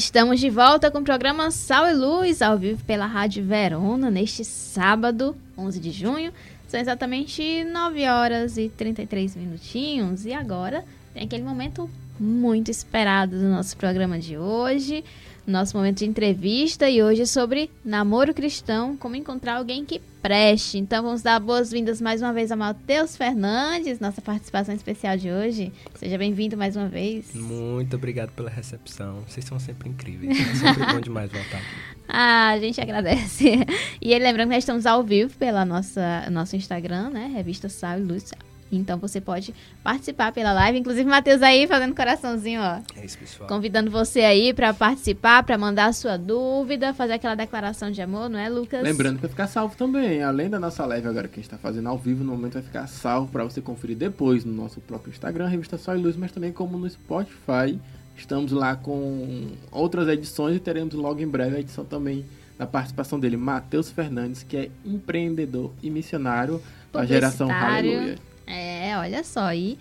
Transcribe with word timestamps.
estamos 0.00 0.40
de 0.40 0.48
volta 0.48 0.90
com 0.90 1.00
o 1.00 1.04
programa 1.04 1.50
Sal 1.50 1.86
e 1.86 1.92
Luz, 1.92 2.40
ao 2.40 2.56
vivo 2.56 2.82
pela 2.86 3.04
Rádio 3.04 3.44
Verona, 3.44 4.10
neste 4.10 4.46
sábado, 4.46 5.36
11 5.58 5.78
de 5.78 5.90
junho. 5.90 6.32
São 6.66 6.80
exatamente 6.80 7.64
9 7.64 8.08
horas 8.08 8.56
e 8.56 8.70
33 8.70 9.36
minutinhos. 9.36 10.24
E 10.24 10.32
agora 10.32 10.86
tem 11.12 11.24
aquele 11.24 11.42
momento 11.42 11.88
muito 12.18 12.70
esperado 12.70 13.38
do 13.38 13.46
nosso 13.50 13.76
programa 13.76 14.18
de 14.18 14.38
hoje 14.38 15.04
nosso 15.46 15.76
momento 15.76 15.98
de 15.98 16.06
entrevista 16.06 16.88
e 16.88 17.02
hoje 17.02 17.22
é 17.22 17.26
sobre 17.26 17.70
namoro 17.84 18.34
cristão, 18.34 18.96
como 18.96 19.16
encontrar 19.16 19.56
alguém 19.56 19.84
que 19.84 20.00
preste. 20.20 20.78
Então 20.78 21.02
vamos 21.02 21.22
dar 21.22 21.40
boas-vindas 21.40 22.00
mais 22.00 22.20
uma 22.20 22.32
vez 22.32 22.52
a 22.52 22.56
Matheus 22.56 23.16
Fernandes, 23.16 24.00
nossa 24.00 24.20
participação 24.20 24.74
especial 24.74 25.16
de 25.16 25.30
hoje. 25.30 25.72
Seja 25.94 26.18
bem-vindo 26.18 26.56
mais 26.56 26.76
uma 26.76 26.88
vez. 26.88 27.34
Muito 27.34 27.96
obrigado 27.96 28.30
pela 28.32 28.50
recepção. 28.50 29.22
Vocês 29.26 29.44
são 29.44 29.58
sempre 29.58 29.88
incríveis. 29.88 30.38
É 30.38 30.54
sempre 30.54 30.86
bom 30.92 31.00
demais 31.00 31.30
voltar 31.30 31.58
aqui. 31.58 32.00
Ah, 32.12 32.48
a 32.48 32.58
gente 32.58 32.80
agradece. 32.80 33.64
E 34.02 34.18
lembrando 34.18 34.48
que 34.48 34.54
nós 34.54 34.64
estamos 34.64 34.84
ao 34.84 35.04
vivo 35.04 35.32
pela 35.38 35.64
nossa 35.64 36.28
nosso 36.28 36.56
Instagram, 36.56 37.10
né? 37.10 37.30
Revista 37.32 37.68
Sal 37.68 38.00
e 38.00 38.02
Luz, 38.02 38.32
então 38.70 38.98
você 38.98 39.20
pode 39.20 39.54
participar 39.82 40.32
pela 40.32 40.52
live. 40.52 40.78
Inclusive, 40.78 41.08
Matheus 41.08 41.42
aí 41.42 41.66
fazendo 41.66 41.94
coraçãozinho, 41.94 42.60
ó. 42.60 42.80
É 42.96 43.04
isso, 43.04 43.18
pessoal. 43.18 43.48
Convidando 43.48 43.90
você 43.90 44.20
aí 44.20 44.54
para 44.54 44.72
participar, 44.72 45.42
para 45.42 45.58
mandar 45.58 45.86
a 45.86 45.92
sua 45.92 46.16
dúvida, 46.16 46.94
fazer 46.94 47.14
aquela 47.14 47.34
declaração 47.34 47.90
de 47.90 48.00
amor, 48.00 48.28
não 48.28 48.38
é, 48.38 48.48
Lucas? 48.48 48.82
Lembrando 48.82 49.16
que 49.16 49.22
vai 49.22 49.30
ficar 49.30 49.46
salvo 49.46 49.76
também. 49.76 50.22
Além 50.22 50.48
da 50.48 50.60
nossa 50.60 50.84
live 50.86 51.08
agora 51.08 51.28
que 51.28 51.34
a 51.34 51.42
gente 51.42 51.46
está 51.46 51.58
fazendo 51.58 51.88
ao 51.88 51.98
vivo, 51.98 52.22
no 52.22 52.32
momento 52.32 52.54
vai 52.54 52.62
ficar 52.62 52.86
salvo 52.86 53.30
para 53.30 53.44
você 53.44 53.60
conferir 53.60 53.96
depois 53.96 54.44
no 54.44 54.52
nosso 54.52 54.80
próprio 54.80 55.10
Instagram, 55.10 55.48
Revista 55.48 55.76
Sol 55.76 55.96
e 55.96 55.98
Luz, 56.00 56.16
mas 56.16 56.32
também 56.32 56.52
como 56.52 56.78
no 56.78 56.88
Spotify. 56.88 57.78
Estamos 58.16 58.52
lá 58.52 58.76
com 58.76 59.48
outras 59.72 60.06
edições 60.08 60.56
e 60.56 60.60
teremos 60.60 60.94
logo 60.94 61.20
em 61.20 61.28
breve 61.28 61.56
a 61.56 61.60
edição 61.60 61.84
também 61.84 62.26
da 62.58 62.66
participação 62.66 63.18
dele, 63.18 63.38
Matheus 63.38 63.90
Fernandes, 63.90 64.42
que 64.42 64.54
é 64.54 64.70
empreendedor 64.84 65.72
e 65.82 65.88
missionário 65.88 66.60
da 66.92 67.06
geração 67.06 67.50
Aleluia. 67.50 68.18
É, 68.50 68.96
olha 68.98 69.22
só. 69.22 69.52
E 69.54 69.78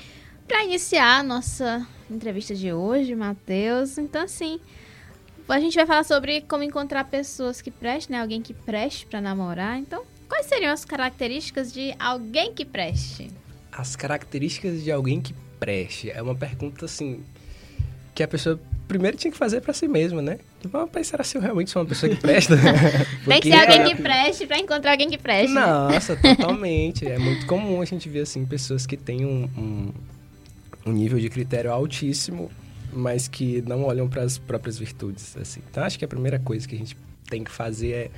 para 0.47 0.63
iniciar 0.63 1.19
a 1.19 1.23
nossa 1.23 1.87
entrevista 2.09 2.53
de 2.53 2.71
hoje, 2.71 3.15
Matheus, 3.15 3.97
então 3.97 4.21
assim, 4.21 4.59
a 5.47 5.59
gente 5.59 5.75
vai 5.75 5.85
falar 5.85 6.03
sobre 6.03 6.41
como 6.41 6.63
encontrar 6.63 7.03
pessoas 7.05 7.61
que 7.61 7.71
prestem, 7.71 8.15
né? 8.15 8.21
Alguém 8.21 8.41
que 8.41 8.53
preste 8.53 9.05
para 9.05 9.19
namorar. 9.19 9.77
Então, 9.79 10.03
quais 10.27 10.45
seriam 10.45 10.71
as 10.71 10.85
características 10.85 11.73
de 11.73 11.95
alguém 11.99 12.53
que 12.53 12.63
preste? 12.63 13.31
As 13.71 13.95
características 13.95 14.83
de 14.83 14.91
alguém 14.91 15.19
que 15.21 15.33
preste 15.59 16.11
é 16.11 16.21
uma 16.21 16.35
pergunta 16.35 16.85
assim 16.85 17.23
que 18.13 18.23
a 18.23 18.27
pessoa 18.27 18.59
primeiro 18.89 19.15
tinha 19.15 19.31
que 19.31 19.37
fazer 19.37 19.61
para 19.61 19.71
si 19.71 19.87
mesma, 19.87 20.19
né? 20.19 20.39
Vamos 20.65 20.89
pensar 20.89 21.23
se 21.23 21.37
eu 21.37 21.41
realmente 21.41 21.69
sou 21.69 21.83
uma 21.83 21.87
pessoa 21.87 22.13
que 22.13 22.19
presta. 22.19 22.57
Tem 23.23 23.39
que 23.39 23.51
ser 23.51 23.59
alguém 23.59 23.83
que 23.85 24.01
preste 24.01 24.47
para 24.47 24.57
encontrar 24.57 24.91
alguém 24.91 25.07
que 25.07 25.17
preste. 25.17 25.53
Nossa, 25.53 26.15
totalmente. 26.15 27.05
É 27.05 27.19
muito 27.19 27.45
comum 27.45 27.81
a 27.81 27.85
gente 27.85 28.09
ver 28.09 28.21
assim 28.21 28.43
pessoas 28.45 28.87
que 28.87 28.97
têm 28.97 29.25
um, 29.25 29.47
um, 29.55 29.93
um 30.87 30.91
nível 30.91 31.19
de 31.19 31.29
critério 31.29 31.71
altíssimo, 31.71 32.51
mas 32.91 33.27
que 33.27 33.63
não 33.67 33.83
olham 33.83 34.09
para 34.09 34.23
as 34.23 34.39
próprias 34.39 34.79
virtudes. 34.79 35.37
Assim. 35.37 35.61
Então 35.69 35.83
acho 35.83 35.99
que 35.99 36.03
a 36.03 36.07
primeira 36.07 36.39
coisa 36.39 36.67
que 36.67 36.73
a 36.73 36.77
gente 36.77 36.97
tem 37.29 37.43
que 37.43 37.51
fazer 37.51 37.91
é 37.91 38.11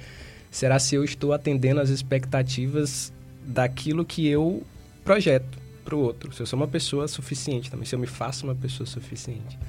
será 0.50 0.80
se 0.80 0.96
eu 0.96 1.04
estou 1.04 1.34
atendendo 1.34 1.82
às 1.82 1.90
expectativas 1.90 3.12
daquilo 3.46 4.06
que 4.06 4.26
eu 4.26 4.64
projeto 5.04 5.60
para 5.84 5.96
o 5.96 6.00
outro. 6.00 6.32
Se 6.34 6.42
eu 6.42 6.46
sou 6.46 6.58
uma 6.58 6.68
pessoa 6.68 7.10
suficiente 7.10 7.70
também, 7.70 7.86
se 7.86 7.94
eu 7.94 8.00
me 8.00 8.08
faço 8.08 8.46
uma 8.46 8.56
pessoa 8.56 8.88
suficiente. 8.88 9.60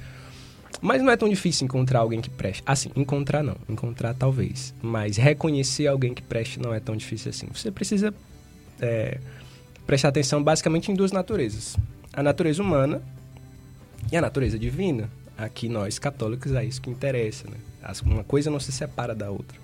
Mas 0.83 1.01
não 1.01 1.09
é 1.09 1.15
tão 1.15 1.29
difícil 1.29 1.63
encontrar 1.63 1.99
alguém 1.99 2.19
que 2.19 2.29
preste. 2.29 2.61
Assim, 2.65 2.91
encontrar 2.93 3.41
não. 3.41 3.55
Encontrar 3.69 4.13
talvez. 4.13 4.75
Mas 4.81 5.15
reconhecer 5.15 5.87
alguém 5.87 6.13
que 6.13 6.21
preste 6.21 6.59
não 6.59 6.73
é 6.73 6.79
tão 6.81 6.93
difícil 6.93 7.29
assim. 7.29 7.47
Você 7.53 7.71
precisa 7.71 8.13
é, 8.81 9.17
prestar 9.87 10.09
atenção 10.09 10.43
basicamente 10.43 10.91
em 10.91 10.93
duas 10.93 11.13
naturezas: 11.13 11.77
a 12.11 12.21
natureza 12.21 12.61
humana 12.61 13.01
e 14.11 14.17
a 14.17 14.21
natureza 14.21 14.59
divina. 14.59 15.09
Aqui 15.37 15.69
nós 15.69 15.97
católicos 15.97 16.51
é 16.51 16.65
isso 16.65 16.81
que 16.81 16.89
interessa, 16.89 17.45
né? 17.49 17.55
Uma 18.03 18.25
coisa 18.25 18.51
não 18.51 18.59
se 18.59 18.73
separa 18.73 19.15
da 19.15 19.31
outra. 19.31 19.57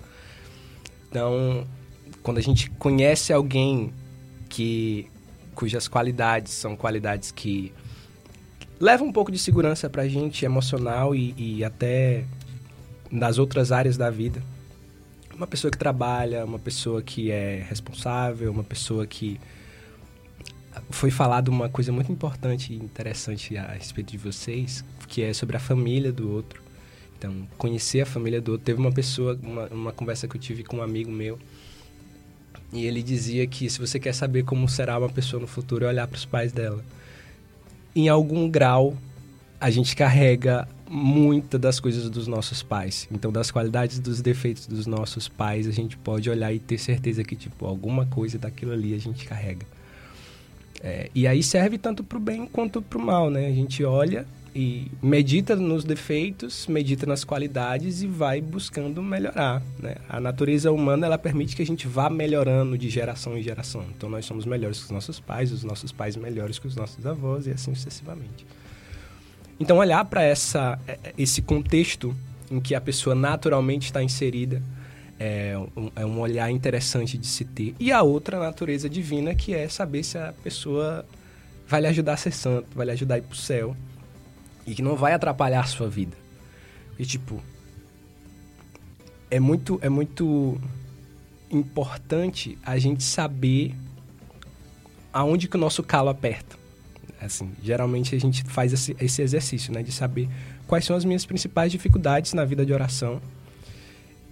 Então, 1.10 1.68
quando 2.24 2.38
a 2.38 2.42
gente 2.42 2.70
conhece 2.72 3.34
alguém 3.34 3.92
que 4.48 5.06
cujas 5.54 5.86
qualidades 5.90 6.54
são 6.54 6.78
qualidades 6.78 7.30
que 7.30 7.74
leva 8.80 9.04
um 9.04 9.12
pouco 9.12 9.32
de 9.32 9.38
segurança 9.38 9.90
pra 9.90 10.08
gente, 10.08 10.46
emocional 10.46 11.14
e, 11.14 11.34
e 11.38 11.64
até 11.64 12.24
nas 13.12 13.38
outras 13.38 13.72
áreas 13.72 13.98
da 13.98 14.10
vida. 14.10 14.42
Uma 15.36 15.48
pessoa 15.48 15.70
que 15.70 15.78
trabalha, 15.78 16.46
uma 16.46 16.60
pessoa 16.60 17.02
que 17.02 17.32
é 17.32 17.66
responsável, 17.68 18.52
uma 18.52 18.64
pessoa 18.64 19.06
que 19.06 19.40
foi 20.90 21.12
falado 21.12 21.50
uma 21.50 21.68
coisa 21.68 21.92
muito 21.92 22.12
importante 22.12 22.74
e 22.74 22.76
interessante 22.78 23.58
a 23.58 23.74
respeito 23.74 24.12
de 24.12 24.18
vocês, 24.18 24.84
que 25.08 25.22
é 25.22 25.34
sobre 25.34 25.58
a 25.58 25.60
família 25.60 26.12
do 26.12 26.32
outro. 26.32 26.62
Então, 27.18 27.48
conhecer 27.58 28.02
a 28.02 28.06
família 28.06 28.40
do 28.40 28.54
outro. 28.54 28.66
Teve 28.66 28.80
uma 28.80 28.92
pessoa, 28.92 29.38
uma, 29.42 29.66
uma 29.68 29.92
conversa 29.92 30.28
que 30.28 30.38
eu 30.38 30.42
tive 30.42 30.64
com 30.64 30.78
um 30.78 30.82
amigo 30.82 31.12
meu, 31.12 31.38
e 32.72 32.86
ele 32.86 33.02
dizia 33.02 33.46
que 33.48 33.70
se 33.70 33.80
você 33.80 34.00
quer 34.00 34.14
saber 34.14 34.44
como 34.44 34.70
será 34.70 34.98
uma 34.98 35.10
pessoa 35.10 35.42
no 35.42 35.48
futuro, 35.48 35.86
é 35.86 35.88
olhar 35.90 36.08
para 36.08 36.18
os 36.18 36.26
pais 36.26 36.52
dela 36.52 36.84
em 38.00 38.10
algum 38.10 38.50
grau, 38.50 38.96
a 39.60 39.70
gente 39.70 39.96
carrega 39.96 40.68
muita 40.90 41.60
das 41.60 41.80
coisas 41.80 42.10
dos 42.10 42.28
nossos 42.28 42.64
pais. 42.64 43.08
Então, 43.12 43.32
das 43.32 43.52
qualidades 43.52 44.00
dos 44.00 44.22
defeitos 44.22 44.66
dos 44.66 44.88
nossos 44.88 45.28
pais, 45.28 45.68
a 45.68 45.72
gente 45.72 45.98
pode 45.98 46.30
olhar 46.30 46.52
e 46.54 46.60
ter 46.60 46.78
certeza 46.78 47.24
que, 47.24 47.36
tipo, 47.36 47.66
alguma 47.66 48.06
coisa 48.06 48.40
daquilo 48.40 48.72
ali 48.72 48.94
a 48.94 48.98
gente 48.98 49.28
carrega. 49.28 49.66
É, 50.82 51.10
e 51.14 51.28
aí 51.28 51.44
serve 51.44 51.78
tanto 51.78 52.04
para 52.04 52.18
o 52.18 52.22
bem 52.22 52.48
quanto 52.48 52.82
para 52.82 52.98
o 52.98 53.02
mal, 53.02 53.30
né? 53.30 53.48
A 53.48 53.52
gente 53.52 53.84
olha 53.84 54.26
e 54.54 54.92
medita 55.02 55.56
nos 55.56 55.84
defeitos, 55.84 56.66
medita 56.68 57.06
nas 57.06 57.24
qualidades 57.24 58.02
e 58.02 58.08
vai 58.08 58.42
buscando 58.42 59.02
melhorar. 59.02 59.62
Né? 59.78 59.96
A 60.08 60.20
natureza 60.20 60.72
humana 60.72 61.06
ela 61.06 61.18
permite 61.18 61.56
que 61.56 61.62
a 61.62 61.66
gente 61.66 61.88
vá 61.88 62.10
melhorando 62.10 62.78
de 62.78 62.90
geração 62.90 63.38
em 63.38 63.44
geração. 63.44 63.86
Então 63.96 64.10
nós 64.10 64.26
somos 64.26 64.46
melhores 64.46 64.80
que 64.80 64.86
os 64.86 64.92
nossos 64.92 65.20
pais, 65.20 65.52
os 65.52 65.64
nossos 65.64 65.92
pais 65.92 66.16
melhores 66.16 66.58
que 66.58 66.68
os 66.68 66.76
nossos 66.76 67.06
avós 67.06 67.48
e 67.48 67.52
assim 67.52 67.74
sucessivamente. 67.76 68.46
Então 69.60 69.78
olhar 69.78 70.04
para 70.06 70.24
essa 70.24 70.80
é, 70.88 71.00
é, 71.04 71.14
esse 71.18 71.42
contexto 71.42 72.16
em 72.50 72.60
que 72.60 72.74
a 72.74 72.82
pessoa 72.82 73.14
naturalmente 73.14 73.86
está 73.86 74.02
inserida 74.02 74.62
é 75.20 75.56
um, 75.76 75.92
é 75.96 76.06
um 76.06 76.20
olhar 76.20 76.50
interessante 76.50 77.18
de 77.18 77.28
se 77.28 77.46
ter. 77.46 77.76
E 77.80 77.92
a 77.92 78.02
outra 78.02 78.40
natureza 78.40 78.90
divina 78.90 79.36
que 79.36 79.54
é 79.54 79.68
saber 79.68 80.04
se 80.04 80.18
a 80.18 80.34
pessoa 80.44 81.06
vai 81.68 81.82
lhe 81.82 81.88
ajudar 81.88 82.14
a 82.14 82.18
ser 82.18 82.32
santo, 82.32 82.68
vai 82.74 82.86
lhe 82.86 82.92
ajudar 82.94 83.16
a 83.16 83.18
ir 83.20 83.22
para 83.22 83.34
o 83.34 83.38
céu 83.38 83.76
e 84.70 84.76
que 84.76 84.82
não 84.82 84.96
vai 84.96 85.14
atrapalhar 85.14 85.62
a 85.62 85.68
sua 85.68 85.90
vida. 85.90 86.16
E 86.98 87.06
tipo, 87.06 87.42
é 89.32 89.40
muito 89.40 89.80
é 89.82 89.90
muito 89.90 90.60
importante 91.50 92.58
a 92.64 92.78
gente 92.78 93.04
saber 93.04 93.76
aonde 95.12 95.48
que 95.48 95.58
o 95.58 95.60
nosso 95.60 95.82
calo 95.82 96.10
aperta. 96.10 96.58
Assim, 97.20 97.52
geralmente 97.62 98.16
a 98.16 98.20
gente 98.20 98.44
faz 98.44 98.72
esse, 98.72 98.96
esse 99.00 99.22
exercício, 99.22 99.74
né, 99.74 99.84
de 99.84 99.92
saber 99.92 100.30
quais 100.68 100.86
são 100.86 100.96
as 100.96 101.04
minhas 101.04 101.26
principais 101.26 101.72
dificuldades 101.72 102.34
na 102.34 102.46
vida 102.46 102.66
de 102.66 102.72
oração 102.72 103.20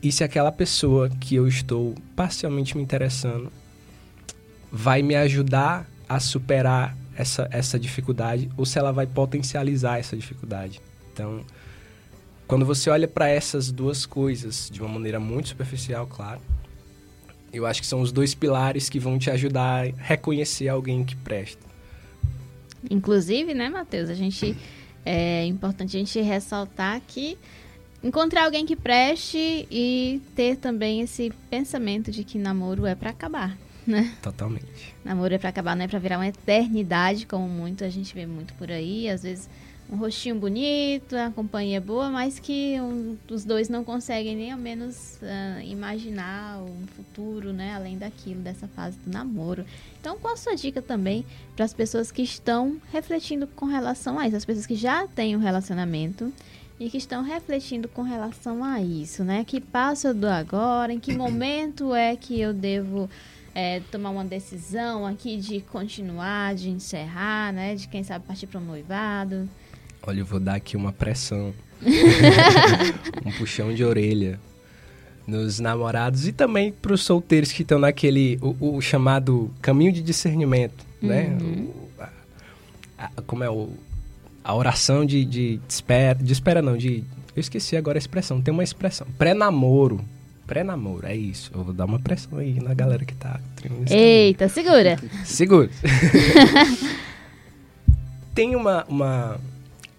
e 0.01 0.11
se 0.11 0.23
aquela 0.23 0.51
pessoa 0.51 1.09
que 1.09 1.35
eu 1.35 1.47
estou 1.47 1.95
parcialmente 2.15 2.77
me 2.77 2.83
interessando 2.83 3.51
vai 4.71 5.01
me 5.01 5.15
ajudar 5.15 5.89
a 6.07 6.19
superar 6.19 6.95
essa, 7.17 7.49
essa 7.51 7.79
dificuldade 7.79 8.49
ou 8.55 8.65
se 8.65 8.77
ela 8.77 8.91
vai 8.91 9.07
potencializar 9.07 9.97
essa 9.97 10.15
dificuldade. 10.15 10.79
Então, 11.11 11.43
quando 12.47 12.65
você 12.65 12.89
olha 12.89 13.07
para 13.07 13.27
essas 13.27 13.71
duas 13.71 14.05
coisas 14.05 14.69
de 14.71 14.81
uma 14.81 14.89
maneira 14.89 15.19
muito 15.19 15.49
superficial, 15.49 16.05
claro, 16.05 16.39
eu 17.51 17.65
acho 17.65 17.81
que 17.81 17.87
são 17.87 18.01
os 18.01 18.11
dois 18.11 18.35
pilares 18.35 18.87
que 18.87 18.99
vão 18.99 19.17
te 19.17 19.31
ajudar 19.31 19.87
a 19.87 19.91
reconhecer 19.97 20.67
alguém 20.67 21.03
que 21.03 21.15
presta. 21.15 21.65
Inclusive, 22.89 23.53
né, 23.53 23.67
Matheus, 23.67 24.09
a 24.09 24.13
gente 24.13 24.55
é 25.03 25.43
importante 25.45 25.97
a 25.97 25.99
gente 25.99 26.21
ressaltar 26.21 27.01
que 27.07 27.37
encontrar 28.03 28.45
alguém 28.45 28.65
que 28.65 28.75
preste 28.75 29.67
e 29.71 30.21
ter 30.35 30.57
também 30.57 31.01
esse 31.01 31.33
pensamento 31.49 32.11
de 32.11 32.23
que 32.23 32.37
namoro 32.37 32.85
é 32.85 32.93
para 32.93 33.09
acabar 33.09 33.57
né? 33.87 34.13
Totalmente. 34.21 34.95
Namoro 35.03 35.33
é 35.33 35.37
pra 35.37 35.49
acabar, 35.49 35.75
não 35.75 35.85
é 35.85 35.87
pra 35.87 35.99
virar 35.99 36.17
uma 36.17 36.27
eternidade, 36.27 37.25
como 37.25 37.47
muito 37.47 37.83
a 37.83 37.89
gente 37.89 38.13
vê 38.13 38.25
muito 38.25 38.53
por 38.55 38.69
aí. 38.69 39.09
Às 39.09 39.23
vezes 39.23 39.49
um 39.89 39.95
rostinho 39.95 40.35
bonito, 40.35 41.15
a 41.15 41.31
companhia 41.31 41.79
boa, 41.79 42.09
mas 42.09 42.39
que 42.39 42.79
um, 42.79 43.17
os 43.29 43.45
dois 43.45 43.69
não 43.69 43.83
conseguem 43.85 44.35
nem 44.35 44.51
ao 44.51 44.59
menos 44.59 45.17
uh, 45.21 45.61
imaginar 45.61 46.61
um 46.61 46.85
futuro, 46.87 47.53
né? 47.53 47.73
Além 47.73 47.97
daquilo, 47.97 48.41
dessa 48.41 48.67
fase 48.67 48.97
do 48.99 49.11
namoro. 49.11 49.65
Então, 49.99 50.17
qual 50.17 50.33
a 50.33 50.37
sua 50.37 50.55
dica 50.55 50.81
também 50.81 51.25
para 51.55 51.63
as 51.63 51.73
pessoas 51.73 52.11
que 52.11 52.21
estão 52.21 52.81
refletindo 52.91 53.47
com 53.47 53.65
relação 53.65 54.19
a 54.19 54.27
isso? 54.27 54.35
As 54.35 54.45
pessoas 54.45 54.65
que 54.65 54.75
já 54.75 55.07
têm 55.07 55.37
um 55.37 55.39
relacionamento 55.39 56.33
e 56.79 56.89
que 56.89 56.97
estão 56.97 57.23
refletindo 57.23 57.87
com 57.87 58.01
relação 58.01 58.63
a 58.63 58.81
isso, 58.81 59.23
né? 59.23 59.45
Que 59.45 59.61
passo 59.61 60.07
eu 60.07 60.13
dou 60.13 60.29
agora? 60.29 60.91
Em 60.91 60.99
que 60.99 61.13
momento 61.15 61.95
é 61.95 62.15
que 62.15 62.39
eu 62.39 62.53
devo 62.53 63.09
é, 63.57 63.79
tomar 63.91 64.11
uma 64.11 64.23
decisão 64.23 65.03
aqui 65.03 65.35
de 65.35 65.61
continuar, 65.61 66.53
de 66.53 66.69
encerrar, 66.69 67.51
né? 67.51 67.73
De 67.73 67.87
quem 67.87 68.03
sabe 68.03 68.23
partir 68.23 68.45
para 68.45 68.59
um 68.59 68.63
noivado? 68.63 69.49
Olha, 70.03 70.19
eu 70.19 70.25
vou 70.25 70.39
dar 70.39 70.53
aqui 70.53 70.77
uma 70.77 70.93
pressão, 70.93 71.51
um 73.25 73.31
puxão 73.31 73.73
de 73.73 73.83
orelha 73.83 74.39
nos 75.25 75.59
namorados 75.59 76.27
e 76.27 76.31
também 76.31 76.71
para 76.71 76.93
os 76.93 77.01
solteiros 77.01 77.51
que 77.51 77.63
estão 77.63 77.79
naquele 77.79 78.37
o, 78.43 78.75
o, 78.75 78.79
chamado 78.79 79.51
caminho 79.59 79.91
de 79.91 80.03
discernimento, 80.03 80.85
né? 81.01 81.35
Uhum. 81.41 81.63
O, 81.63 81.89
a, 81.99 82.09
a, 83.17 83.21
como 83.23 83.43
é 83.43 83.49
o 83.49 83.71
a 84.43 84.53
oração 84.53 85.03
de, 85.03 85.25
de, 85.25 85.57
de 85.57 85.73
espera, 85.73 86.19
de 86.23 86.31
espera 86.31 86.61
não, 86.61 86.77
de 86.77 87.03
eu 87.35 87.39
esqueci 87.39 87.75
agora 87.75 87.97
a 87.97 87.99
expressão, 87.99 88.39
tem 88.39 88.53
uma 88.53 88.63
expressão, 88.63 89.07
pré-namoro. 89.17 89.99
Pré-namoro, 90.47 91.05
é 91.05 91.15
isso. 91.15 91.51
Eu 91.53 91.61
vou 91.61 91.73
dar 91.73 91.83
uma 91.83 91.99
pressão 91.99 92.39
aí 92.39 92.57
na 92.61 92.73
galera 92.73 93.03
que 93.03 93.13
tá. 93.13 93.37
Eita, 93.89 94.47
segura. 94.47 94.97
Segura. 95.25 95.69
tem 98.33 98.55
uma, 98.55 98.85
uma, 98.85 99.37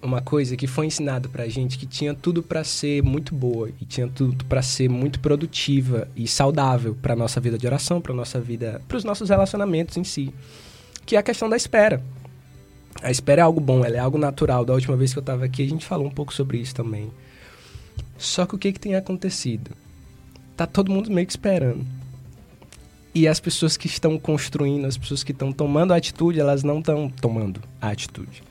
uma 0.00 0.22
coisa 0.22 0.56
que 0.56 0.66
foi 0.66 0.86
ensinado 0.86 1.28
pra 1.28 1.46
gente 1.48 1.76
que 1.76 1.84
tinha 1.84 2.14
tudo 2.14 2.42
para 2.42 2.64
ser 2.64 3.02
muito 3.02 3.34
boa 3.34 3.68
e 3.78 3.84
tinha 3.84 4.08
tudo 4.08 4.42
para 4.46 4.62
ser 4.62 4.88
muito 4.88 5.20
produtiva 5.20 6.08
e 6.16 6.26
saudável 6.26 6.94
para 6.94 7.14
nossa 7.14 7.40
vida 7.40 7.58
de 7.58 7.66
oração, 7.66 8.00
para 8.00 8.14
nossa 8.14 8.40
vida, 8.40 8.80
para 8.88 8.96
os 8.96 9.04
nossos 9.04 9.28
relacionamentos 9.28 9.98
em 9.98 10.04
si, 10.04 10.32
que 11.04 11.14
é 11.14 11.18
a 11.18 11.22
questão 11.22 11.48
da 11.48 11.56
espera. 11.56 12.02
A 13.02 13.10
espera 13.10 13.42
é 13.42 13.44
algo 13.44 13.60
bom, 13.60 13.84
ela 13.84 13.96
é 13.96 14.00
algo 14.00 14.16
natural. 14.16 14.64
Da 14.64 14.72
última 14.72 14.96
vez 14.96 15.12
que 15.12 15.18
eu 15.18 15.22
estava 15.22 15.44
aqui, 15.44 15.62
a 15.62 15.68
gente 15.68 15.84
falou 15.84 16.06
um 16.06 16.10
pouco 16.10 16.32
sobre 16.32 16.56
isso 16.56 16.74
também. 16.74 17.10
Só 18.16 18.46
que 18.46 18.54
o 18.54 18.58
que, 18.58 18.72
que 18.72 18.80
tem 18.80 18.96
acontecido? 18.96 19.72
Tá 20.58 20.66
todo 20.66 20.90
mundo 20.90 21.08
meio 21.08 21.24
que 21.24 21.32
esperando. 21.32 21.86
E 23.14 23.28
as 23.28 23.38
pessoas 23.38 23.76
que 23.76 23.86
estão 23.86 24.18
construindo, 24.18 24.86
as 24.86 24.98
pessoas 24.98 25.22
que 25.22 25.30
estão 25.30 25.52
tomando 25.52 25.92
a 25.92 25.96
atitude, 25.96 26.40
elas 26.40 26.64
não 26.64 26.80
estão 26.80 27.08
tomando 27.08 27.60
a 27.80 27.90
atitude. 27.90 28.42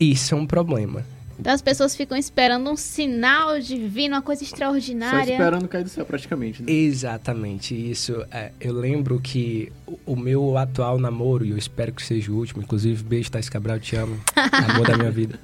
Isso 0.00 0.34
é 0.34 0.36
um 0.36 0.44
problema. 0.44 1.04
Então 1.38 1.52
as 1.52 1.62
pessoas 1.62 1.94
ficam 1.94 2.18
esperando 2.18 2.68
um 2.68 2.76
sinal 2.76 3.60
divino, 3.60 4.16
uma 4.16 4.22
coisa 4.22 4.42
extraordinária. 4.42 5.24
Só 5.24 5.32
esperando 5.34 5.68
cair 5.68 5.84
do 5.84 5.88
céu, 5.88 6.04
praticamente. 6.04 6.64
Né? 6.64 6.72
Exatamente, 6.72 7.72
isso. 7.72 8.26
É, 8.32 8.50
eu 8.60 8.74
lembro 8.74 9.20
que 9.20 9.72
o, 9.86 10.00
o, 10.04 10.16
meu 10.16 10.58
atual 10.58 10.98
namoro, 10.98 11.44
e 11.44 11.50
eu 11.50 11.56
espero 11.56 11.92
que 11.92 12.02
seja 12.02 12.32
o 12.32 12.34
último, 12.34 12.60
inclusive, 12.60 13.04
beijo, 13.04 13.30
Thais 13.30 13.48
Cabral, 13.48 13.78
te 13.78 13.94
amo, 13.94 14.20
amor 14.34 14.88
da 14.88 14.98
minha 14.98 15.12
vida. 15.12 15.38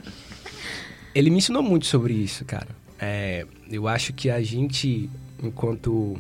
Ele 1.15 1.31
me 1.31 1.39
ensinou 1.39 1.63
muito 1.63 1.87
sobre 1.87 2.13
isso, 2.13 2.45
cara. 2.45 2.85
É, 2.99 3.47
eu 3.71 3.87
acho 3.87 4.13
que 4.13 4.31
a 4.31 4.43
gente, 4.43 5.11
enquanto 5.43 6.17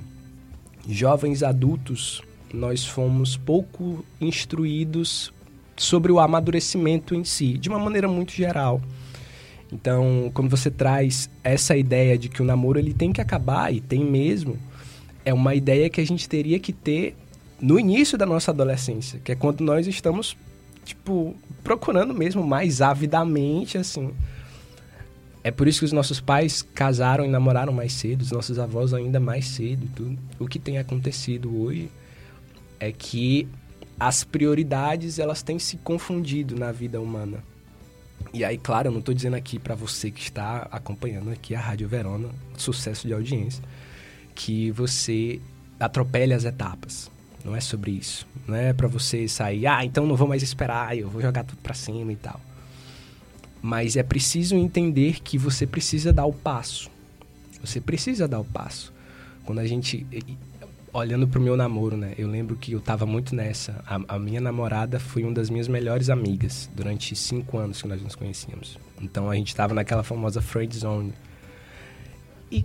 jovens 0.88 1.42
adultos, 1.42 2.22
nós 2.52 2.84
fomos 2.84 3.36
pouco 3.36 4.04
instruídos 4.20 5.32
sobre 5.76 6.10
o 6.10 6.18
amadurecimento 6.18 7.14
em 7.14 7.24
si, 7.24 7.58
de 7.58 7.68
uma 7.68 7.78
maneira 7.78 8.08
muito 8.08 8.32
geral. 8.32 8.80
Então, 9.72 10.30
quando 10.32 10.48
você 10.48 10.70
traz 10.70 11.28
essa 11.42 11.76
ideia 11.76 12.16
de 12.16 12.28
que 12.28 12.40
o 12.40 12.44
namoro 12.44 12.78
ele 12.78 12.94
tem 12.94 13.12
que 13.12 13.20
acabar 13.20 13.74
e 13.74 13.80
tem 13.80 14.04
mesmo, 14.04 14.56
é 15.24 15.34
uma 15.34 15.54
ideia 15.54 15.90
que 15.90 16.00
a 16.00 16.06
gente 16.06 16.28
teria 16.28 16.58
que 16.58 16.72
ter 16.72 17.16
no 17.60 17.78
início 17.80 18.16
da 18.16 18.24
nossa 18.24 18.50
adolescência, 18.50 19.20
que 19.24 19.32
é 19.32 19.34
quando 19.34 19.62
nós 19.62 19.86
estamos 19.86 20.36
tipo 20.84 21.34
procurando 21.64 22.14
mesmo 22.14 22.46
mais 22.46 22.80
avidamente 22.80 23.76
assim. 23.76 24.12
É 25.46 25.52
por 25.52 25.68
isso 25.68 25.78
que 25.78 25.84
os 25.84 25.92
nossos 25.92 26.18
pais 26.18 26.60
casaram 26.60 27.24
e 27.24 27.28
namoraram 27.28 27.72
mais 27.72 27.92
cedo, 27.92 28.22
os 28.22 28.32
nossos 28.32 28.58
avós 28.58 28.92
ainda 28.92 29.20
mais 29.20 29.46
cedo 29.46 29.88
tudo. 29.94 30.18
O 30.40 30.48
que 30.48 30.58
tem 30.58 30.76
acontecido 30.76 31.62
hoje 31.62 31.88
é 32.80 32.90
que 32.90 33.46
as 33.96 34.24
prioridades 34.24 35.20
elas 35.20 35.44
têm 35.44 35.56
se 35.56 35.76
confundido 35.76 36.56
na 36.56 36.72
vida 36.72 37.00
humana. 37.00 37.44
E 38.34 38.44
aí, 38.44 38.58
claro, 38.58 38.88
eu 38.88 38.90
não 38.92 38.98
estou 38.98 39.14
dizendo 39.14 39.36
aqui 39.36 39.56
para 39.56 39.76
você 39.76 40.10
que 40.10 40.20
está 40.20 40.66
acompanhando 40.68 41.30
aqui 41.30 41.54
a 41.54 41.60
Rádio 41.60 41.86
Verona, 41.86 42.28
sucesso 42.56 43.06
de 43.06 43.14
audiência, 43.14 43.62
que 44.34 44.72
você 44.72 45.40
atropele 45.78 46.34
as 46.34 46.44
etapas. 46.44 47.08
Não 47.44 47.54
é 47.54 47.60
sobre 47.60 47.92
isso. 47.92 48.26
Não 48.48 48.56
é 48.56 48.72
para 48.72 48.88
você 48.88 49.28
sair, 49.28 49.68
ah, 49.68 49.84
então 49.84 50.06
não 50.06 50.16
vou 50.16 50.26
mais 50.26 50.42
esperar, 50.42 50.98
eu 50.98 51.08
vou 51.08 51.22
jogar 51.22 51.44
tudo 51.44 51.62
para 51.62 51.72
cima 51.72 52.12
e 52.12 52.16
tal. 52.16 52.40
Mas 53.62 53.96
é 53.96 54.02
preciso 54.02 54.54
entender 54.56 55.20
que 55.20 55.38
você 55.38 55.66
precisa 55.66 56.12
dar 56.12 56.26
o 56.26 56.32
passo. 56.32 56.90
Você 57.60 57.80
precisa 57.80 58.28
dar 58.28 58.40
o 58.40 58.44
passo. 58.44 58.92
Quando 59.44 59.58
a 59.60 59.66
gente 59.66 60.06
olhando 60.92 61.28
pro 61.28 61.40
meu 61.40 61.56
namoro, 61.56 61.96
né? 61.96 62.14
Eu 62.16 62.28
lembro 62.28 62.56
que 62.56 62.72
eu 62.72 62.80
tava 62.80 63.04
muito 63.04 63.34
nessa. 63.34 63.82
A, 63.86 64.16
a, 64.16 64.18
minha 64.18 64.40
namorada 64.40 64.98
foi 64.98 65.22
uma 65.22 65.32
das 65.32 65.50
minhas 65.50 65.68
melhores 65.68 66.08
amigas 66.08 66.70
durante 66.74 67.14
cinco 67.14 67.58
anos 67.58 67.82
que 67.82 67.88
nós 67.88 68.00
nos 68.00 68.14
conhecíamos. 68.14 68.78
Então 69.00 69.30
a 69.30 69.34
gente 69.34 69.54
tava 69.54 69.74
naquela 69.74 70.02
famosa 70.02 70.40
friend 70.40 70.74
zone. 70.76 71.12
E, 72.50 72.64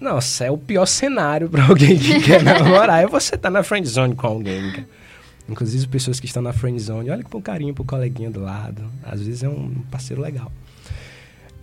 nossa, 0.00 0.44
é 0.44 0.50
o 0.50 0.58
pior 0.58 0.86
cenário 0.86 1.48
para 1.48 1.64
alguém 1.68 1.98
que 1.98 2.20
quer 2.20 2.42
namorar. 2.42 3.02
É 3.02 3.06
você 3.06 3.36
tá 3.36 3.50
na 3.50 3.62
friend 3.62 3.88
zone 3.88 4.14
com 4.14 4.26
alguém, 4.26 4.70
cara. 4.72 5.01
Inclusive 5.48 5.86
pessoas 5.88 6.20
que 6.20 6.26
estão 6.26 6.42
na 6.42 6.52
friend 6.52 6.78
zone, 6.80 7.10
olha 7.10 7.24
com 7.24 7.42
carinho 7.42 7.74
pro 7.74 7.84
coleguinha 7.84 8.30
do 8.30 8.40
lado. 8.40 8.84
Às 9.02 9.22
vezes 9.22 9.42
é 9.42 9.48
um 9.48 9.70
parceiro 9.90 10.22
legal. 10.22 10.50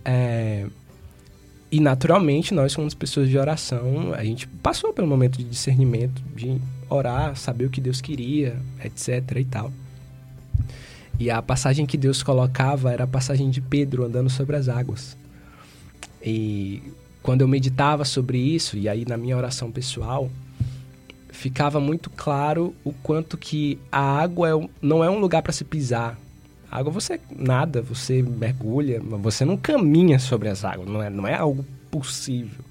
É, 0.04 0.66
e 1.72 1.78
naturalmente, 1.78 2.52
nós 2.52 2.72
somos 2.72 2.94
pessoas 2.94 3.28
de 3.28 3.38
oração, 3.38 4.12
a 4.12 4.24
gente 4.24 4.48
passou 4.48 4.92
pelo 4.92 5.06
momento 5.06 5.38
de 5.38 5.44
discernimento, 5.44 6.20
de 6.34 6.60
orar, 6.88 7.36
saber 7.36 7.66
o 7.66 7.70
que 7.70 7.80
Deus 7.80 8.00
queria, 8.00 8.56
etc 8.84 9.36
e 9.36 9.44
tal. 9.44 9.72
E 11.18 11.30
a 11.30 11.40
passagem 11.40 11.86
que 11.86 11.96
Deus 11.96 12.22
colocava 12.22 12.92
era 12.92 13.04
a 13.04 13.06
passagem 13.06 13.50
de 13.50 13.60
Pedro 13.60 14.04
andando 14.04 14.28
sobre 14.28 14.56
as 14.56 14.68
águas. 14.68 15.16
E 16.20 16.82
quando 17.22 17.42
eu 17.42 17.48
meditava 17.48 18.04
sobre 18.04 18.38
isso, 18.38 18.76
e 18.76 18.88
aí 18.88 19.04
na 19.06 19.16
minha 19.16 19.36
oração 19.36 19.70
pessoal, 19.70 20.28
ficava 21.32 21.80
muito 21.80 22.10
claro 22.10 22.74
o 22.84 22.92
quanto 22.92 23.36
que 23.36 23.78
a 23.90 24.00
água 24.00 24.48
é, 24.48 24.68
não 24.82 25.02
é 25.04 25.10
um 25.10 25.18
lugar 25.18 25.42
para 25.42 25.52
se 25.52 25.64
pisar, 25.64 26.18
água 26.70 26.92
você 26.92 27.20
nada, 27.34 27.82
você 27.82 28.22
mergulha, 28.22 29.00
você 29.00 29.44
não 29.44 29.56
caminha 29.56 30.18
sobre 30.18 30.48
as 30.48 30.64
águas, 30.64 30.88
não 30.88 31.02
é, 31.02 31.10
não 31.10 31.26
é 31.26 31.34
algo 31.34 31.64
possível. 31.90 32.64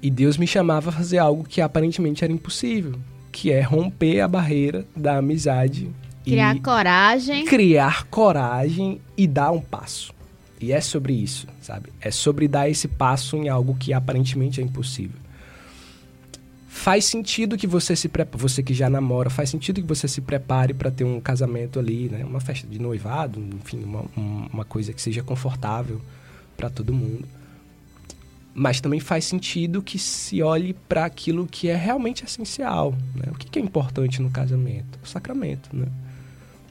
E 0.00 0.10
Deus 0.10 0.36
me 0.36 0.46
chamava 0.46 0.90
a 0.90 0.92
fazer 0.92 1.18
algo 1.18 1.44
que 1.44 1.60
aparentemente 1.60 2.22
era 2.22 2.32
impossível, 2.32 2.94
que 3.32 3.50
é 3.50 3.60
romper 3.62 4.20
a 4.20 4.28
barreira 4.28 4.86
da 4.94 5.16
amizade. 5.16 5.90
Criar 6.22 6.60
coragem. 6.60 7.44
Criar 7.46 8.04
coragem 8.04 9.00
e 9.16 9.26
dar 9.26 9.50
um 9.50 9.60
passo. 9.60 10.12
E 10.60 10.72
é 10.72 10.80
sobre 10.80 11.14
isso, 11.14 11.46
sabe? 11.60 11.90
É 12.00 12.10
sobre 12.10 12.46
dar 12.46 12.68
esse 12.68 12.86
passo 12.86 13.36
em 13.36 13.48
algo 13.48 13.74
que 13.74 13.92
aparentemente 13.92 14.60
é 14.60 14.64
impossível 14.64 15.23
faz 16.74 17.04
sentido 17.04 17.56
que 17.56 17.68
você 17.68 17.94
se 17.94 18.08
prepare, 18.08 18.42
você 18.42 18.60
que 18.60 18.74
já 18.74 18.90
namora, 18.90 19.30
faz 19.30 19.48
sentido 19.48 19.80
que 19.80 19.86
você 19.86 20.08
se 20.08 20.20
prepare 20.20 20.74
para 20.74 20.90
ter 20.90 21.04
um 21.04 21.20
casamento 21.20 21.78
ali, 21.78 22.08
né? 22.08 22.24
Uma 22.24 22.40
festa 22.40 22.66
de 22.66 22.80
noivado, 22.80 23.40
enfim, 23.40 23.84
uma, 23.84 24.04
uma 24.52 24.64
coisa 24.64 24.92
que 24.92 25.00
seja 25.00 25.22
confortável 25.22 26.00
para 26.56 26.68
todo 26.68 26.92
mundo. 26.92 27.26
Mas 28.52 28.80
também 28.80 28.98
faz 28.98 29.24
sentido 29.24 29.80
que 29.80 30.00
se 30.00 30.42
olhe 30.42 30.74
para 30.88 31.04
aquilo 31.04 31.46
que 31.46 31.68
é 31.68 31.76
realmente 31.76 32.24
essencial, 32.24 32.92
né? 33.14 33.30
O 33.30 33.34
que, 33.34 33.48
que 33.48 33.58
é 33.60 33.62
importante 33.62 34.20
no 34.20 34.28
casamento? 34.28 34.98
O 35.02 35.06
sacramento, 35.06 35.70
né? 35.72 35.86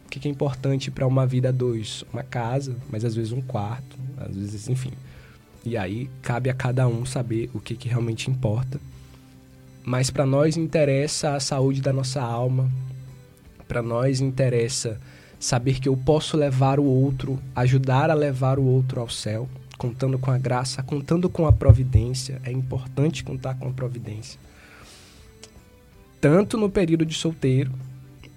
O 0.06 0.10
que, 0.10 0.20
que 0.20 0.28
é 0.28 0.32
importante 0.32 0.92
para 0.92 1.08
uma 1.08 1.26
vida 1.26 1.48
a 1.48 1.52
dois? 1.52 2.04
Uma 2.12 2.24
casa, 2.24 2.76
mas 2.92 3.06
às 3.06 3.16
vezes 3.16 3.32
um 3.32 3.42
quarto, 3.42 3.98
às 4.18 4.36
vezes, 4.36 4.68
enfim. 4.68 4.92
E 5.66 5.78
aí 5.78 6.10
cabe 6.22 6.50
a 6.50 6.54
cada 6.54 6.90
um 6.90 7.06
saber 7.06 7.50
o 7.54 7.62
que, 7.62 7.74
que 7.74 7.88
realmente 7.88 8.30
importa 8.30 8.80
mas 9.84 10.10
para 10.10 10.25
nós 10.25 10.58
interessa 10.58 11.36
a 11.36 11.40
saúde 11.40 11.82
da 11.82 11.92
nossa 11.92 12.22
alma, 12.22 12.70
para 13.68 13.82
nós 13.82 14.22
interessa 14.22 15.00
saber 15.40 15.80
que 15.80 15.90
eu 15.90 15.98
posso 15.98 16.38
levar 16.38 16.80
o 16.80 16.86
outro, 16.86 17.40
ajudar 17.56 18.10
a 18.10 18.13
levar 18.13 18.58
o 18.58 18.63
outro 18.63 19.02
ao 19.02 19.10
céu, 19.10 19.50
contando 19.78 20.18
com 20.18 20.32
a 20.32 20.38
graça, 20.38 20.82
contando 20.82 21.30
com 21.30 21.46
a 21.46 21.52
providência. 21.52 22.42
É 22.46 22.52
importante 22.52 23.24
contar 23.24 23.56
com 23.56 23.68
a 23.68 23.72
providência. 23.72 24.40
Tanto 26.22 26.58
no 26.58 26.70
período 26.70 27.06
de 27.06 27.13
solteiro, 27.13 27.72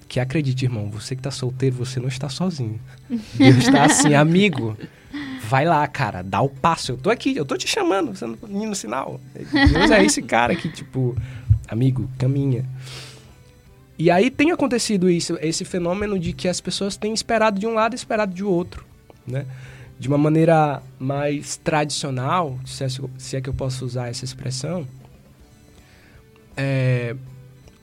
que 0.09 0.19
acredite, 0.19 0.65
irmão, 0.65 0.91
você 0.91 1.15
que 1.15 1.21
está 1.21 1.31
solteiro, 1.31 1.77
você 1.77 2.01
não 2.01 2.09
está 2.09 2.29
sozinho. 2.29 2.81
Deus 3.35 3.59
está 3.59 3.85
assim, 3.85 4.15
amigo. 4.15 4.77
Vai 5.49 5.65
lá, 5.65 5.87
cara, 5.87 6.23
dá 6.23 6.41
o 6.41 6.49
passo. 6.49 6.93
Eu 6.93 6.97
tô 6.97 7.11
aqui, 7.11 7.37
eu 7.37 7.45
tô 7.45 7.57
te 7.57 7.69
chamando, 7.69 8.15
você 8.15 8.27
não 8.27 8.37
no 8.67 8.75
sinal. 8.75 9.21
Deus 9.35 9.91
é 9.91 10.05
esse 10.05 10.23
cara 10.23 10.55
que, 10.55 10.69
tipo, 10.69 11.17
amigo, 11.69 12.11
caminha. 12.19 12.65
E 13.99 14.11
aí 14.11 14.31
tem 14.31 14.51
acontecido 14.51 15.09
isso, 15.09 15.39
esse 15.41 15.65
fenômeno 15.65 16.19
de 16.19 16.33
que 16.33 16.49
as 16.49 16.61
pessoas 16.61 16.97
têm 16.97 17.15
esperado 17.15 17.59
de 17.59 17.67
um 17.67 17.75
lado 17.75 17.95
e 17.95 17.97
esperado 17.97 18.35
de 18.35 18.45
outro, 18.45 18.85
né? 19.27 19.47
de 19.99 20.09
uma 20.09 20.19
maneira 20.19 20.83
mais 20.99 21.57
tradicional, 21.57 22.59
se 22.67 22.85
é, 22.85 22.89
se 23.17 23.37
é 23.37 23.41
que 23.41 23.49
eu 23.49 23.55
posso 23.55 23.85
usar 23.85 24.09
essa 24.09 24.25
expressão, 24.25 24.87
é, 26.57 27.17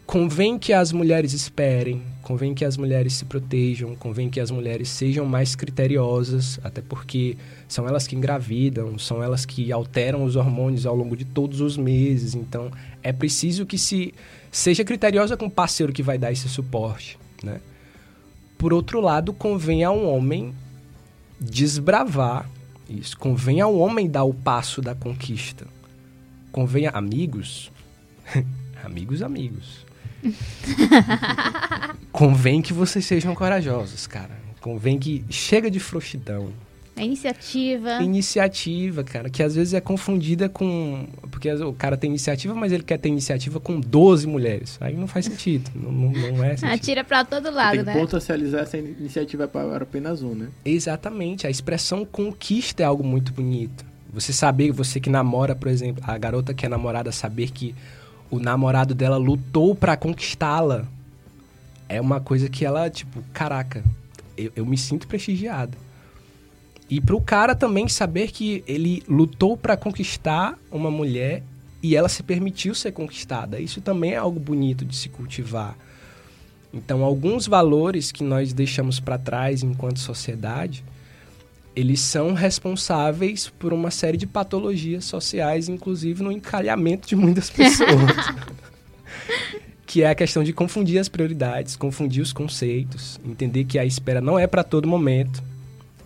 convém 0.05 0.57
que 0.57 0.73
as 0.73 0.91
mulheres 0.91 1.33
esperem, 1.33 2.01
convém 2.21 2.53
que 2.53 2.65
as 2.65 2.77
mulheres 2.77 3.13
se 3.13 3.25
protejam, 3.25 3.95
convém 3.95 4.29
que 4.29 4.39
as 4.39 4.51
mulheres 4.51 4.89
sejam 4.89 5.25
mais 5.25 5.55
criteriosas, 5.55 6.59
até 6.63 6.81
porque 6.81 7.37
são 7.67 7.87
elas 7.87 8.07
que 8.07 8.15
engravidam, 8.15 8.97
são 8.97 9.23
elas 9.23 9.45
que 9.45 9.71
alteram 9.71 10.23
os 10.23 10.35
hormônios 10.35 10.85
ao 10.85 10.95
longo 10.95 11.15
de 11.15 11.25
todos 11.25 11.61
os 11.61 11.77
meses. 11.77 12.35
Então, 12.35 12.71
é 13.01 13.11
preciso 13.11 13.65
que 13.65 13.77
se 13.77 14.13
seja 14.51 14.83
criteriosa 14.83 15.35
com 15.35 15.47
o 15.47 15.51
parceiro 15.51 15.91
que 15.91 16.03
vai 16.03 16.17
dar 16.17 16.31
esse 16.31 16.47
suporte, 16.47 17.17
né? 17.43 17.59
Por 18.57 18.71
outro 18.71 19.01
lado, 19.01 19.33
convém 19.33 19.83
ao 19.83 20.01
homem 20.05 20.53
desbravar 21.39 22.49
isso. 22.89 23.17
Convém 23.17 23.59
ao 23.59 23.75
homem 23.75 24.09
dar 24.09 24.23
o 24.23 24.33
passo 24.33 24.81
da 24.81 24.95
conquista. 24.95 25.65
Convém 26.51 26.87
a 26.87 26.91
amigos, 26.91 27.71
amigos, 28.83 29.21
amigos. 29.21 29.85
Convém 32.11 32.61
que 32.61 32.73
vocês 32.73 33.05
sejam 33.05 33.33
corajosos, 33.33 34.07
cara. 34.07 34.41
Convém 34.61 34.97
que 34.97 35.25
chega 35.29 35.69
de 35.69 35.79
frouxidão. 35.79 36.51
A 36.95 37.03
iniciativa. 37.03 38.03
Iniciativa, 38.03 39.03
cara, 39.03 39.27
que 39.27 39.41
às 39.41 39.55
vezes 39.55 39.73
é 39.73 39.81
confundida 39.81 40.47
com. 40.47 41.07
Porque 41.31 41.51
o 41.51 41.73
cara 41.73 41.97
tem 41.97 42.11
iniciativa, 42.11 42.53
mas 42.53 42.71
ele 42.71 42.83
quer 42.83 42.99
ter 42.99 43.09
iniciativa 43.09 43.59
com 43.59 43.79
12 43.79 44.27
mulheres. 44.27 44.77
Aí 44.79 44.95
não 44.95 45.07
faz 45.07 45.25
sentido. 45.25 45.71
Não, 45.73 45.91
não, 45.91 46.11
não 46.11 46.43
é 46.43 46.55
sentido. 46.55 46.71
Atira 46.71 47.03
pra 47.03 47.25
todo 47.25 47.51
lado, 47.51 47.77
Tem 47.77 47.83
né? 47.83 47.93
potencializar 47.93 48.59
essa 48.59 48.77
iniciativa 48.77 49.47
para 49.47 49.77
apenas 49.77 50.21
um, 50.21 50.35
né? 50.35 50.49
Exatamente. 50.63 51.47
A 51.47 51.49
expressão 51.49 52.05
conquista 52.05 52.83
é 52.83 52.85
algo 52.85 53.03
muito 53.03 53.33
bonito. 53.33 53.83
Você 54.13 54.31
saber, 54.31 54.71
você 54.71 54.99
que 54.99 55.09
namora, 55.09 55.55
por 55.55 55.69
exemplo, 55.69 56.03
a 56.05 56.15
garota 56.19 56.53
que 56.53 56.63
é 56.63 56.69
namorada, 56.69 57.11
saber 57.11 57.49
que 57.49 57.73
o 58.29 58.39
namorado 58.39 58.93
dela 58.93 59.17
lutou 59.17 59.75
para 59.75 59.95
conquistá-la. 59.97 60.85
É 61.87 62.01
uma 62.01 62.19
coisa 62.19 62.49
que 62.49 62.65
ela, 62.65 62.89
tipo, 62.89 63.23
caraca, 63.33 63.83
eu, 64.37 64.51
eu 64.55 64.65
me 64.65 64.77
sinto 64.77 65.07
prestigiado. 65.07 65.77
E 66.89 66.99
pro 67.01 67.19
cara 67.21 67.55
também 67.55 67.87
saber 67.87 68.31
que 68.31 68.63
ele 68.67 69.03
lutou 69.07 69.57
para 69.57 69.77
conquistar 69.77 70.57
uma 70.71 70.91
mulher 70.91 71.43
e 71.81 71.95
ela 71.95 72.07
se 72.07 72.23
permitiu 72.23 72.73
ser 72.75 72.91
conquistada. 72.91 73.59
Isso 73.59 73.81
também 73.81 74.13
é 74.13 74.17
algo 74.17 74.39
bonito 74.39 74.85
de 74.85 74.95
se 74.95 75.09
cultivar. 75.09 75.75
Então, 76.73 77.03
alguns 77.03 77.45
valores 77.45 78.11
que 78.11 78.23
nós 78.23 78.51
deixamos 78.51 78.99
para 78.99 79.17
trás 79.17 79.61
enquanto 79.61 79.99
sociedade, 79.99 80.83
eles 81.75 81.99
são 81.99 82.33
responsáveis 82.33 83.49
por 83.49 83.73
uma 83.73 83.89
série 83.91 84.17
de 84.17 84.27
patologias 84.27 85.05
sociais, 85.05 85.67
inclusive 85.69 86.21
no 86.23 86.31
encalhamento 86.31 87.07
de 87.07 87.15
muitas 87.15 87.49
pessoas. 87.51 87.89
que 89.85 90.01
é 90.03 90.09
a 90.09 90.15
questão 90.15 90.43
de 90.43 90.53
confundir 90.53 90.97
as 90.99 91.07
prioridades, 91.09 91.75
confundir 91.75 92.21
os 92.21 92.33
conceitos, 92.33 93.19
entender 93.25 93.63
que 93.65 93.77
a 93.77 93.85
espera 93.85 94.19
não 94.21 94.39
é 94.39 94.47
para 94.47 94.63
todo 94.63 94.87
momento. 94.87 95.43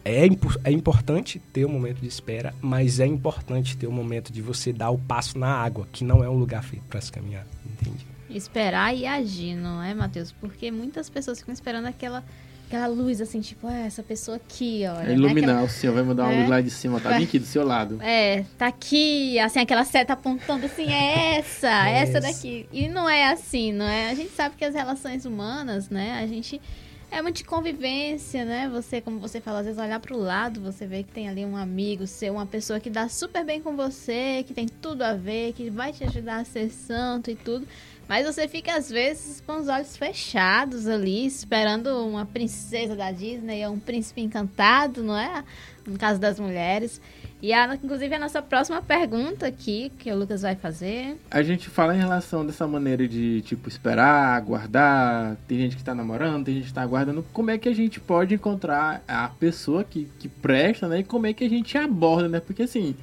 É, 0.03 0.25
impo- 0.25 0.57
é 0.63 0.71
importante 0.71 1.37
ter 1.51 1.65
um 1.65 1.69
momento 1.69 1.99
de 1.99 2.07
espera, 2.07 2.53
mas 2.61 2.99
é 2.99 3.05
importante 3.05 3.75
ter 3.75 3.87
um 3.87 3.91
momento 3.91 4.31
de 4.31 4.41
você 4.41 4.71
dar 4.71 4.89
o 4.89 4.97
passo 4.97 5.37
na 5.37 5.49
água, 5.49 5.85
que 5.91 6.03
não 6.03 6.23
é 6.23 6.29
um 6.29 6.37
lugar 6.37 6.63
feito 6.63 6.83
para 6.89 7.01
se 7.01 7.11
caminhar, 7.11 7.45
entende? 7.65 8.05
Esperar 8.29 8.95
e 8.95 9.05
agir, 9.05 9.55
não 9.55 9.83
é, 9.83 9.93
Matheus? 9.93 10.31
Porque 10.31 10.71
muitas 10.71 11.09
pessoas 11.09 11.39
ficam 11.39 11.53
esperando 11.53 11.87
aquela, 11.87 12.23
aquela 12.67 12.87
luz, 12.87 13.21
assim, 13.21 13.39
tipo, 13.41 13.65
ah, 13.67 13.77
essa 13.79 14.03
pessoa 14.03 14.37
aqui, 14.37 14.83
olha. 14.87 15.03
É 15.03 15.07
né? 15.07 15.13
iluminar 15.13 15.63
o 15.63 15.69
senhor, 15.69 15.93
vai 15.93 16.03
mandar 16.03 16.23
uma 16.25 16.33
É. 16.33 16.37
luz 16.39 16.49
lá 16.49 16.61
de 16.61 16.69
cima, 16.69 16.99
tá 16.99 17.09
bem 17.13 17.23
aqui 17.25 17.39
do 17.39 17.45
seu 17.45 17.65
lado. 17.65 17.97
É, 18.01 18.43
tá 18.57 18.67
aqui, 18.67 19.39
assim, 19.39 19.59
aquela 19.59 19.83
seta 19.85 20.13
apontando 20.13 20.65
assim, 20.65 20.91
é 20.91 21.37
essa, 21.39 21.67
É 21.89 21.99
essa 21.99 22.17
essa. 22.17 22.21
daqui. 22.27 22.67
E 22.71 22.87
não 22.87 23.09
é 23.09 23.31
assim, 23.31 23.71
não 23.71 23.85
é? 23.87 24.09
A 24.09 24.13
gente 24.13 24.31
sabe 24.31 24.55
que 24.55 24.65
as 24.65 24.75
relações 24.75 25.25
humanas, 25.25 25.89
né, 25.89 26.19
a 26.21 26.27
gente 26.27 26.61
é 27.09 27.21
muito 27.21 27.37
de 27.37 27.43
convivência, 27.43 28.43
né? 28.43 28.69
Você, 28.69 28.99
como 29.01 29.19
você 29.19 29.39
fala, 29.39 29.59
às 29.59 29.65
vezes 29.65 29.81
olhar 29.81 29.99
pro 29.99 30.17
lado, 30.17 30.61
você 30.61 30.85
vê 30.85 31.03
que 31.03 31.11
tem 31.11 31.29
ali 31.29 31.45
um 31.45 31.55
amigo 31.55 32.05
seu, 32.05 32.33
uma 32.33 32.45
pessoa 32.45 32.79
que 32.79 32.89
dá 32.89 33.07
super 33.07 33.45
bem 33.45 33.61
com 33.61 33.75
você, 33.75 34.43
que 34.45 34.53
tem 34.53 34.67
tudo 34.67 35.03
a 35.03 35.13
ver, 35.13 35.53
que 35.53 35.69
vai 35.69 35.93
te 35.93 36.03
ajudar 36.03 36.37
a 36.37 36.45
ser 36.45 36.69
santo 36.69 37.31
e 37.31 37.35
tudo. 37.35 37.67
Mas 38.07 38.25
você 38.25 38.47
fica, 38.47 38.75
às 38.75 38.89
vezes, 38.89 39.41
com 39.45 39.57
os 39.57 39.67
olhos 39.67 39.97
fechados 39.97 40.87
ali, 40.87 41.25
esperando 41.25 41.87
uma 42.07 42.25
princesa 42.25 42.95
da 42.95 43.11
Disney 43.11 43.65
ou 43.65 43.73
um 43.73 43.79
príncipe 43.79 44.21
encantado, 44.21 45.03
não 45.03 45.17
é? 45.17 45.43
No 45.85 45.97
caso 45.97 46.19
das 46.19 46.39
mulheres. 46.39 47.01
E, 47.41 47.53
a, 47.53 47.75
inclusive, 47.75 48.15
a 48.15 48.19
nossa 48.19 48.41
próxima 48.41 48.81
pergunta 48.81 49.45
aqui, 49.45 49.91
que 49.99 50.11
o 50.11 50.17
Lucas 50.17 50.41
vai 50.41 50.55
fazer. 50.55 51.17
A 51.29 51.43
gente 51.43 51.69
fala 51.69 51.95
em 51.95 51.99
relação 51.99 52.43
dessa 52.43 52.65
maneira 52.67 53.07
de, 53.07 53.41
tipo, 53.41 53.69
esperar, 53.69 54.35
aguardar. 54.35 55.37
Tem 55.47 55.59
gente 55.59 55.75
que 55.75 55.83
tá 55.83 55.93
namorando, 55.93 56.45
tem 56.45 56.55
gente 56.55 56.67
que 56.67 56.73
tá 56.73 56.81
aguardando. 56.81 57.23
Como 57.31 57.51
é 57.51 57.57
que 57.57 57.69
a 57.69 57.75
gente 57.75 57.99
pode 57.99 58.33
encontrar 58.33 59.03
a 59.07 59.27
pessoa 59.27 59.83
que, 59.83 60.09
que 60.17 60.27
presta, 60.27 60.87
né? 60.87 60.99
E 60.99 61.03
como 61.03 61.27
é 61.27 61.33
que 61.33 61.43
a 61.43 61.49
gente 61.49 61.77
aborda, 61.77 62.27
né? 62.27 62.39
Porque, 62.39 62.63
assim, 62.63 62.95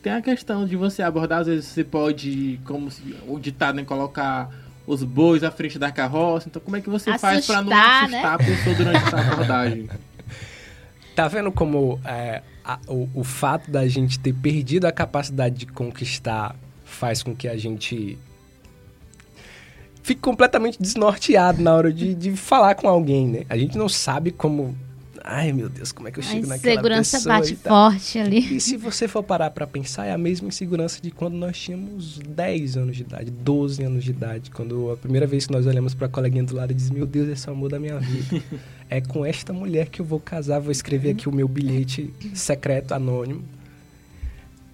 tem 0.00 0.12
a 0.12 0.22
questão 0.22 0.64
de 0.64 0.76
você 0.76 1.02
abordar, 1.02 1.40
às 1.40 1.48
vezes 1.48 1.64
você 1.64 1.82
pode, 1.82 2.60
como 2.64 2.92
se, 2.92 3.16
o 3.26 3.40
ditado, 3.40 3.74
né? 3.74 3.84
Colocar 3.84 4.50
os 4.86 5.02
bois 5.02 5.42
à 5.42 5.50
frente 5.50 5.80
da 5.80 5.90
carroça. 5.90 6.48
Então, 6.48 6.62
como 6.62 6.76
é 6.76 6.80
que 6.80 6.88
você 6.88 7.18
faz 7.18 7.44
pra 7.44 7.60
não 7.60 7.72
Assustar, 7.72 8.04
assustar 8.04 8.34
a 8.34 8.38
pessoa 8.38 8.76
durante 8.76 9.04
essa 9.04 9.20
abordagem? 9.20 9.90
Tá 11.12 11.26
vendo 11.26 11.50
como 11.52 12.00
é, 12.04 12.40
a- 12.64 12.78
o, 12.88 13.08
o 13.14 13.24
fato 13.24 13.70
da 13.70 13.86
gente 13.88 14.18
ter 14.18 14.32
perdido 14.34 14.86
a 14.86 14.92
capacidade 14.92 15.56
de 15.56 15.66
conquistar 15.66 16.54
faz 16.84 17.22
com 17.22 17.34
que 17.34 17.48
a 17.48 17.56
gente 17.56 18.18
fique 20.02 20.20
completamente 20.20 20.80
desnorteado 20.80 21.62
na 21.62 21.74
hora 21.74 21.92
de, 21.92 22.14
de 22.14 22.32
falar 22.36 22.74
com 22.74 22.88
alguém, 22.88 23.26
né? 23.28 23.44
A 23.48 23.56
gente 23.56 23.76
não 23.78 23.88
sabe 23.88 24.30
como. 24.30 24.76
Ai, 25.24 25.52
meu 25.52 25.68
Deus, 25.68 25.92
como 25.92 26.08
é 26.08 26.10
que 26.10 26.18
eu 26.18 26.24
A 26.24 26.26
chego 26.26 26.46
naquela 26.46 26.72
insegurança 26.74 27.16
pessoa 27.18 27.38
bate 27.38 27.52
e 27.52 27.56
tal. 27.56 27.90
forte 27.90 28.18
ali. 28.18 28.56
E 28.56 28.60
se 28.60 28.76
você 28.76 29.06
for 29.06 29.22
parar 29.22 29.50
pra 29.50 29.66
pensar, 29.66 30.06
é 30.06 30.12
a 30.12 30.18
mesma 30.18 30.48
insegurança 30.48 31.00
de 31.00 31.10
quando 31.10 31.34
nós 31.34 31.58
tínhamos 31.58 32.18
10 32.18 32.76
anos 32.76 32.96
de 32.96 33.02
idade, 33.02 33.30
12 33.30 33.82
anos 33.82 34.04
de 34.04 34.10
idade. 34.10 34.50
Quando 34.50 34.90
a 34.90 34.96
primeira 34.96 35.26
vez 35.26 35.46
que 35.46 35.52
nós 35.52 35.66
olhamos 35.66 35.94
pra 35.94 36.08
coleguinha 36.08 36.44
do 36.44 36.54
lado 36.54 36.72
e 36.72 36.74
diz, 36.74 36.90
meu 36.90 37.06
Deus, 37.06 37.28
esse 37.28 37.48
é 37.48 37.52
o 37.52 37.54
amor 37.54 37.70
da 37.70 37.78
minha 37.78 37.98
vida. 37.98 38.42
é 38.88 39.00
com 39.00 39.24
esta 39.24 39.52
mulher 39.52 39.88
que 39.88 40.00
eu 40.00 40.04
vou 40.04 40.20
casar, 40.20 40.58
vou 40.58 40.72
escrever 40.72 41.10
aqui 41.10 41.28
o 41.28 41.32
meu 41.32 41.46
bilhete 41.46 42.12
secreto, 42.34 42.92
anônimo. 42.92 43.44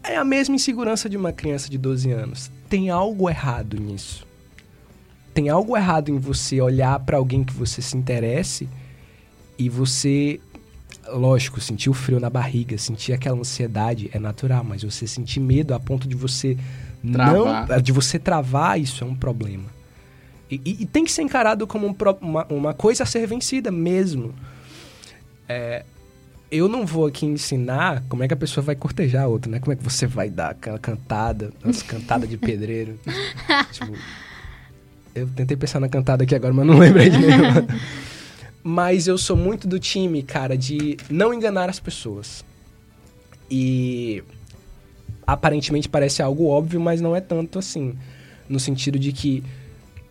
É 0.03 0.17
a 0.17 0.25
mesma 0.25 0.55
insegurança 0.55 1.09
de 1.09 1.17
uma 1.17 1.33
criança 1.33 1.69
de 1.69 1.77
12 1.77 2.13
anos. 2.13 2.51
Tem 2.69 2.91
algo 2.91 3.29
errado 3.29 3.77
nisso. 3.77 4.25
Tem 5.35 5.49
algo 5.49 5.77
errado 5.77 6.11
em 6.11 6.19
você 6.19 6.61
olhar 6.61 6.99
pra 7.01 7.17
alguém 7.17 7.43
que 7.43 7.53
você 7.53 7.83
se 7.83 7.97
interesse 7.97 8.69
e 9.59 9.69
você 9.69 10.41
lógico, 11.09 11.61
sentir 11.61 11.89
o 11.89 11.95
frio 11.95 12.19
na 12.19 12.29
barriga, 12.29 12.77
sentir 12.77 13.13
aquela 13.13 13.39
ansiedade 13.39 14.11
é 14.13 14.19
natural, 14.19 14.65
mas 14.65 14.83
você 14.83 15.07
sentir 15.07 15.39
medo 15.41 15.73
a 15.73 15.79
ponto 15.81 16.09
de 16.09 16.17
você 16.17 16.57
Travar. 17.13 17.69
não, 17.69 17.81
de 17.81 17.93
você 17.93 18.19
travar, 18.19 18.81
isso 18.81 19.05
é 19.05 19.07
um 19.07 19.15
problema. 19.15 19.65
E, 20.51 20.61
e- 20.65 20.77
e 20.83 20.87
tem 20.87 21.05
que 21.05 21.13
ser 21.13 21.23
encarado 21.23 21.65
como 21.67 21.87
um 21.87 21.95
uma, 22.21 22.45
uma 22.47 22.75
coisa 22.75 23.05
a 23.05 23.07
ser 23.07 23.25
vencida 23.27 23.71
mesmo. 23.71 24.35
É, 25.49 25.85
eu 26.51 26.67
não 26.69 26.85
vou 26.85 27.07
aqui 27.07 27.25
ensinar 27.27 28.03
como 28.09 28.25
é 28.25 28.29
que 28.29 28.35
a 28.35 28.37
pessoa 28.37 28.65
vai 28.65 28.75
cortejar 28.75 29.25
a 29.25 29.29
outra, 29.29 29.51
né? 29.51 29.61
Como 29.61 29.73
é 29.73 29.77
que 29.77 29.85
você 29.85 30.07
vai 30.07 30.29
dar 30.29 30.51
aquela 30.51 30.79
cantada, 30.79 31.53
as 31.65 31.83
cantadas 31.83 32.29
de 32.29 32.37
pedreiro. 32.37 32.99
tipo, 33.71 33.93
eu 35.15 35.29
tentei 35.29 35.57
pensar 35.57 35.79
na 35.81 35.89
cantada 35.89 36.25
aqui 36.25 36.35
agora, 36.35 36.53
mas 36.53 36.67
não 36.67 36.79
lembrei 36.79 37.11
de 37.11 37.19
nenhuma. 37.19 37.65
Mas 38.69 39.07
eu 39.07 39.17
sou 39.17 39.37
muito 39.37 39.69
do 39.69 39.79
time, 39.79 40.25
cara, 40.25 40.59
de 40.59 40.97
não 41.09 41.33
enganar 41.33 41.71
as 41.71 41.79
pessoas. 41.79 42.45
E 43.49 44.25
aparentemente 45.25 45.89
parece 45.89 46.21
algo 46.21 46.49
óbvio, 46.49 46.81
mas 46.81 47.01
não 47.01 47.15
é 47.15 47.21
tanto 47.21 47.61
assim. 47.61 47.97
No 48.49 48.59
sentido 48.59 48.99
de 48.99 49.13
que 49.13 49.45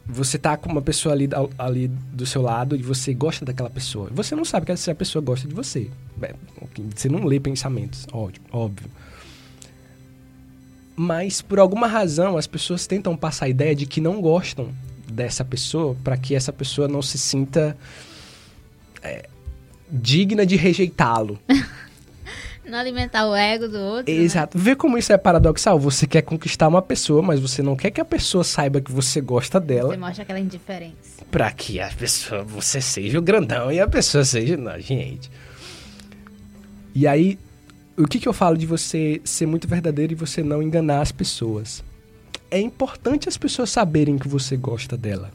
você 0.06 0.38
tá 0.38 0.56
com 0.56 0.70
uma 0.70 0.82
pessoa 0.82 1.14
ali, 1.14 1.28
ali 1.58 1.90
do 1.90 2.26
seu 2.26 2.42
lado 2.42 2.78
e 2.78 2.82
você 2.82 3.14
gosta 3.14 3.44
daquela 3.44 3.70
pessoa. 3.70 4.10
Você 4.14 4.38
não 4.38 4.46
sabe 4.46 4.74
se 4.78 4.90
a 4.90 4.96
pessoa 4.96 5.22
gosta 5.22 5.50
de 5.50 5.54
você. 5.54 5.92
É, 6.22 6.34
Você 6.96 7.10
não 7.10 7.26
lê 7.26 7.42
pensamentos, 7.42 8.08
óbvio. 8.54 8.90
Mas 10.96 11.42
por 11.42 11.60
alguma 11.60 11.88
razão 11.88 12.38
as 12.38 12.48
pessoas 12.48 12.88
tentam 12.88 13.18
passar 13.18 13.48
a 13.48 13.50
ideia 13.50 13.76
de 13.76 13.86
que 13.86 14.00
não 14.00 14.22
gostam 14.22 14.70
dessa 15.12 15.44
pessoa 15.44 15.94
para 16.06 16.16
que 16.16 16.34
essa 16.34 16.54
pessoa 16.54 16.88
não 16.88 17.02
se 17.02 17.18
sinta 17.18 17.76
é, 19.08 19.28
digna 19.90 20.46
de 20.46 20.56
rejeitá-lo. 20.56 21.40
Não 22.68 22.80
alimentar 22.80 23.28
o 23.30 23.36
ego 23.36 23.68
do 23.68 23.78
outro. 23.78 24.12
né? 24.12 24.20
Exato. 24.22 24.58
Vê 24.58 24.76
como 24.76 24.98
isso 24.98 25.14
é 25.14 25.18
paradoxal. 25.18 25.80
Você 25.80 26.08
quer 26.08 26.24
conquistar 26.24 26.68
uma 26.68 26.82
pessoa, 26.82 27.22
mas 27.22 27.40
você 27.40 27.62
não 27.62 27.76
quer 27.76 27.92
que 27.92 28.02
a 28.02 28.06
pessoa 28.06 28.44
saiba 28.44 28.82
que 28.82 28.92
você 28.92 29.22
gosta 29.22 29.60
dela 29.60 29.90
Você 29.90 29.98
mostra 29.98 30.24
aquela 30.24 30.40
indiferença. 30.40 31.24
pra 31.30 31.52
que 31.52 31.80
a 31.80 31.88
pessoa, 31.90 32.44
você 32.44 32.82
seja 32.82 33.20
o 33.20 33.22
grandão 33.22 33.72
e 33.72 33.80
a 33.80 33.88
pessoa 33.88 34.26
seja. 34.26 34.58
Não, 34.58 34.80
gente. 34.80 35.30
E 36.96 37.06
aí, 37.06 37.38
o 37.96 38.08
que, 38.08 38.20
que 38.20 38.28
eu 38.28 38.34
falo 38.34 38.58
de 38.58 38.66
você 38.66 39.22
ser 39.24 39.46
muito 39.46 39.68
verdadeiro 39.68 40.14
e 40.14 40.16
você 40.16 40.42
não 40.42 40.64
enganar 40.64 41.02
as 41.02 41.12
pessoas? 41.12 41.84
É 42.50 42.60
importante 42.60 43.30
as 43.30 43.38
pessoas 43.38 43.70
saberem 43.70 44.18
que 44.18 44.28
você 44.28 44.58
gosta 44.58 44.98
dela, 44.98 45.30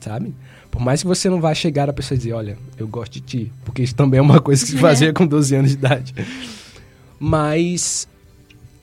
sabe? 0.00 0.34
Por 0.70 0.80
mais 0.80 1.02
que 1.02 1.08
você 1.08 1.28
não 1.28 1.40
vá 1.40 1.52
chegar 1.52 1.90
a 1.90 1.92
pessoa 1.92 2.16
e 2.16 2.18
dizer, 2.18 2.32
olha, 2.32 2.56
eu 2.78 2.86
gosto 2.86 3.14
de 3.14 3.20
ti, 3.20 3.52
porque 3.64 3.82
isso 3.82 3.94
também 3.94 4.18
é 4.18 4.22
uma 4.22 4.40
coisa 4.40 4.64
que 4.64 4.70
se 4.70 4.78
fazia 4.78 5.12
com 5.14 5.26
12 5.26 5.54
anos 5.54 5.70
de 5.70 5.76
idade. 5.76 6.14
Mas 7.18 8.08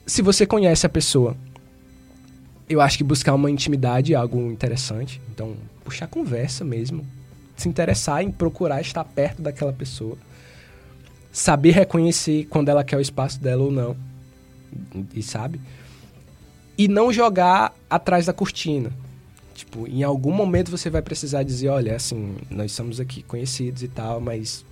se 0.06 0.22
você 0.22 0.46
conhece 0.46 0.86
a 0.86 0.90
pessoa, 0.90 1.36
eu 2.70 2.82
acho 2.82 2.98
que 2.98 3.04
buscar 3.04 3.34
uma 3.34 3.50
intimidade 3.50 4.14
é 4.14 4.16
algo 4.16 4.52
interessante. 4.52 5.22
Então, 5.34 5.56
puxar 5.84 6.08
conversa 6.08 6.64
mesmo, 6.64 7.06
se 7.56 7.70
interessar 7.70 8.22
em 8.22 8.30
procurar 8.32 8.82
estar 8.82 9.04
perto 9.04 9.42
daquela 9.42 9.74
pessoa, 9.74 10.18
saber 11.32 11.72
reconhecer 11.72 12.46
quando 12.50 12.70
ela 12.70 12.84
quer 12.84 12.98
o 12.98 13.02
espaço 13.02 13.40
dela 13.40 13.64
ou 13.64 13.72
não, 13.72 13.96
e 15.14 15.24
sabe? 15.24 15.60
E 16.78 16.88
não 16.88 17.12
jogar 17.12 17.74
atrás 17.90 18.26
da 18.26 18.34
cortina. 18.34 18.92
Tipo, 19.58 19.88
em 19.88 20.04
algum 20.04 20.32
momento 20.32 20.70
você 20.70 20.88
vai 20.88 21.02
precisar 21.02 21.42
dizer, 21.42 21.70
olha, 21.70 21.96
assim, 21.96 22.36
nós 22.48 22.72
somos 22.72 23.00
aqui 23.00 23.24
conhecidos 23.24 23.82
e 23.82 23.88
tal, 23.88 24.22
mas 24.22 24.64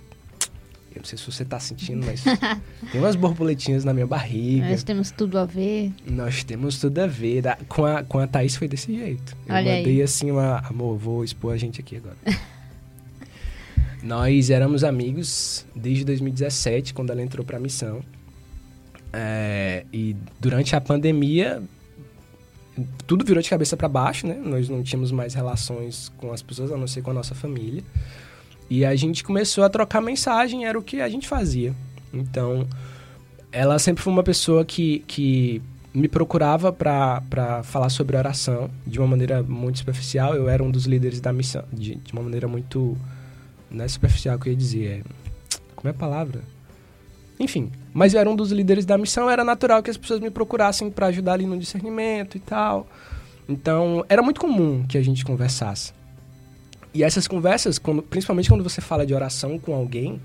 eu 0.94 0.98
não 1.00 1.04
sei 1.04 1.18
se 1.18 1.26
você 1.26 1.44
tá 1.44 1.58
sentindo, 1.58 2.06
mas 2.06 2.22
tem 2.92 3.00
umas 3.00 3.16
borboletinhas 3.16 3.84
na 3.84 3.92
minha 3.92 4.06
barriga. 4.06 4.70
Nós 4.70 4.84
temos 4.84 5.10
tudo 5.10 5.40
a 5.40 5.44
ver. 5.44 5.92
Nós 6.08 6.44
temos 6.44 6.78
tudo 6.78 7.00
a 7.00 7.06
ver. 7.08 7.42
Com, 7.66 7.84
a, 7.84 8.04
com 8.04 8.20
a 8.20 8.28
Thaís 8.28 8.54
foi 8.54 8.68
desse 8.68 8.94
jeito. 8.94 9.36
Eu 9.48 9.56
Olha 9.56 9.76
mandei 9.76 9.96
aí. 9.96 10.02
assim 10.02 10.30
uma. 10.30 10.60
Amor, 10.60 10.96
vou 10.96 11.24
expor 11.24 11.52
a 11.52 11.56
gente 11.56 11.80
aqui 11.80 11.96
agora. 11.96 12.16
Nós 14.04 14.50
éramos 14.50 14.84
amigos 14.84 15.66
desde 15.74 16.04
2017, 16.04 16.94
quando 16.94 17.10
ela 17.10 17.20
entrou 17.20 17.44
pra 17.44 17.58
missão. 17.58 18.02
É, 19.12 19.84
e 19.92 20.14
durante 20.38 20.76
a 20.76 20.80
pandemia, 20.80 21.60
tudo 23.06 23.24
virou 23.24 23.42
de 23.42 23.48
cabeça 23.48 23.76
para 23.76 23.88
baixo, 23.88 24.26
né? 24.26 24.38
Nós 24.42 24.68
não 24.68 24.82
tínhamos 24.82 25.10
mais 25.10 25.34
relações 25.34 26.12
com 26.16 26.32
as 26.32 26.42
pessoas, 26.42 26.70
a 26.70 26.76
não 26.76 26.86
ser 26.86 27.02
com 27.02 27.10
a 27.10 27.14
nossa 27.14 27.34
família. 27.34 27.82
E 28.68 28.84
a 28.84 28.94
gente 28.96 29.22
começou 29.22 29.64
a 29.64 29.68
trocar 29.68 30.00
mensagem, 30.00 30.66
era 30.66 30.78
o 30.78 30.82
que 30.82 31.00
a 31.00 31.08
gente 31.08 31.28
fazia. 31.28 31.74
Então, 32.12 32.66
ela 33.52 33.78
sempre 33.78 34.02
foi 34.02 34.12
uma 34.12 34.22
pessoa 34.22 34.64
que, 34.64 35.00
que 35.06 35.62
me 35.94 36.08
procurava 36.08 36.72
para 36.72 37.62
falar 37.62 37.88
sobre 37.88 38.16
oração 38.16 38.70
de 38.86 38.98
uma 38.98 39.06
maneira 39.06 39.42
muito 39.42 39.78
superficial. 39.78 40.34
Eu 40.34 40.48
era 40.48 40.62
um 40.62 40.70
dos 40.70 40.84
líderes 40.84 41.20
da 41.20 41.32
missão, 41.32 41.64
de, 41.72 41.94
de 41.94 42.12
uma 42.12 42.22
maneira 42.22 42.48
muito. 42.48 42.96
Não 43.70 43.84
é 43.84 43.88
superficial 43.88 44.38
que 44.38 44.48
eu 44.48 44.52
ia 44.52 44.58
dizer, 44.58 44.86
é. 44.86 45.02
Como 45.74 45.88
é 45.88 45.90
a 45.90 45.94
palavra? 45.94 46.42
Enfim, 47.38 47.70
mas 47.92 48.14
eu 48.14 48.20
era 48.20 48.30
um 48.30 48.36
dos 48.36 48.50
líderes 48.50 48.84
da 48.86 48.96
missão, 48.96 49.28
era 49.28 49.44
natural 49.44 49.82
que 49.82 49.90
as 49.90 49.96
pessoas 49.96 50.20
me 50.20 50.30
procurassem 50.30 50.90
para 50.90 51.06
ajudar 51.08 51.34
ali 51.34 51.46
no 51.46 51.58
discernimento 51.58 52.36
e 52.36 52.40
tal. 52.40 52.86
Então, 53.48 54.04
era 54.08 54.22
muito 54.22 54.40
comum 54.40 54.84
que 54.88 54.96
a 54.96 55.02
gente 55.02 55.24
conversasse. 55.24 55.92
E 56.94 57.04
essas 57.04 57.28
conversas, 57.28 57.78
quando- 57.78 58.02
principalmente 58.02 58.48
quando 58.48 58.64
você 58.64 58.80
fala 58.80 59.04
de 59.06 59.12
oração 59.14 59.58
com 59.58 59.74
alguém, 59.74 60.20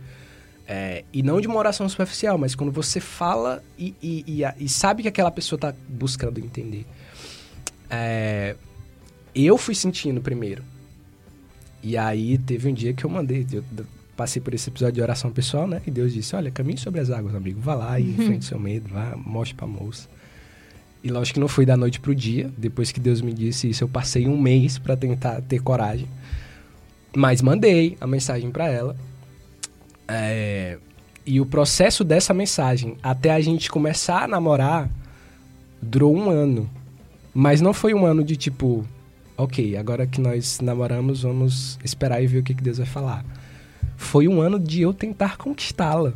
é, 0.65 1.03
e 1.11 1.21
não 1.21 1.41
de 1.41 1.47
uma 1.47 1.57
oração 1.57 1.87
superficial, 1.89 2.37
mas 2.37 2.55
quando 2.55 2.71
você 2.71 3.01
fala 3.01 3.61
e, 3.77 3.93
e- 4.01 4.23
e 4.25 4.63
e 4.65 4.69
sabe 4.69 5.01
que 5.03 5.09
aquela 5.09 5.29
pessoa 5.29 5.57
está 5.57 5.73
buscando 5.89 6.39
entender. 6.39 6.85
É, 7.89 8.55
eu 9.35 9.57
fui 9.57 9.75
sentindo 9.75 10.21
primeiro. 10.21 10.63
E 11.83 11.97
aí 11.97 12.37
teve 12.37 12.69
um 12.69 12.73
dia 12.73 12.93
que 12.93 13.03
eu 13.03 13.09
mandei, 13.09 13.45
eu 13.51 13.63
passei 14.21 14.39
por 14.39 14.53
esse 14.53 14.69
episódio 14.69 14.93
de 14.93 15.01
oração 15.01 15.31
pessoal, 15.31 15.67
né? 15.67 15.81
E 15.87 15.89
Deus 15.89 16.13
disse, 16.13 16.35
olha, 16.35 16.51
caminhe 16.51 16.77
sobre 16.77 16.99
as 17.01 17.09
águas, 17.09 17.33
amigo. 17.33 17.59
Vá 17.59 17.73
lá 17.73 17.99
e 17.99 18.11
enfrente 18.11 18.45
seu 18.45 18.59
medo, 18.59 18.87
vá, 18.87 19.15
mostre 19.15 19.55
pra 19.55 19.65
moça. 19.65 20.07
E 21.03 21.09
lógico 21.09 21.33
que 21.33 21.39
não 21.39 21.47
foi 21.47 21.65
da 21.65 21.75
noite 21.75 21.99
pro 21.99 22.13
dia. 22.13 22.51
Depois 22.55 22.91
que 22.91 22.99
Deus 22.99 23.19
me 23.19 23.33
disse 23.33 23.67
isso, 23.67 23.83
eu 23.83 23.87
passei 23.87 24.27
um 24.27 24.39
mês 24.39 24.77
para 24.77 24.95
tentar 24.95 25.41
ter 25.41 25.59
coragem. 25.59 26.07
Mas 27.15 27.41
mandei 27.41 27.97
a 27.99 28.05
mensagem 28.05 28.51
para 28.51 28.69
ela. 28.69 28.95
É, 30.07 30.77
e 31.25 31.41
o 31.41 31.45
processo 31.45 32.03
dessa 32.03 32.31
mensagem 32.31 32.97
até 33.01 33.31
a 33.31 33.41
gente 33.41 33.71
começar 33.71 34.25
a 34.25 34.27
namorar 34.27 34.87
durou 35.81 36.15
um 36.15 36.29
ano. 36.29 36.69
Mas 37.33 37.59
não 37.59 37.73
foi 37.73 37.95
um 37.95 38.05
ano 38.05 38.23
de 38.23 38.35
tipo, 38.35 38.85
ok, 39.35 39.75
agora 39.77 40.05
que 40.05 40.21
nós 40.21 40.59
namoramos, 40.59 41.23
vamos 41.23 41.79
esperar 41.83 42.21
e 42.21 42.27
ver 42.27 42.37
o 42.37 42.43
que, 42.43 42.53
que 42.53 42.61
Deus 42.61 42.77
vai 42.77 42.85
falar. 42.85 43.40
Foi 43.97 44.27
um 44.27 44.41
ano 44.41 44.59
de 44.59 44.81
eu 44.81 44.93
tentar 44.93 45.37
conquistá-la. 45.37 46.13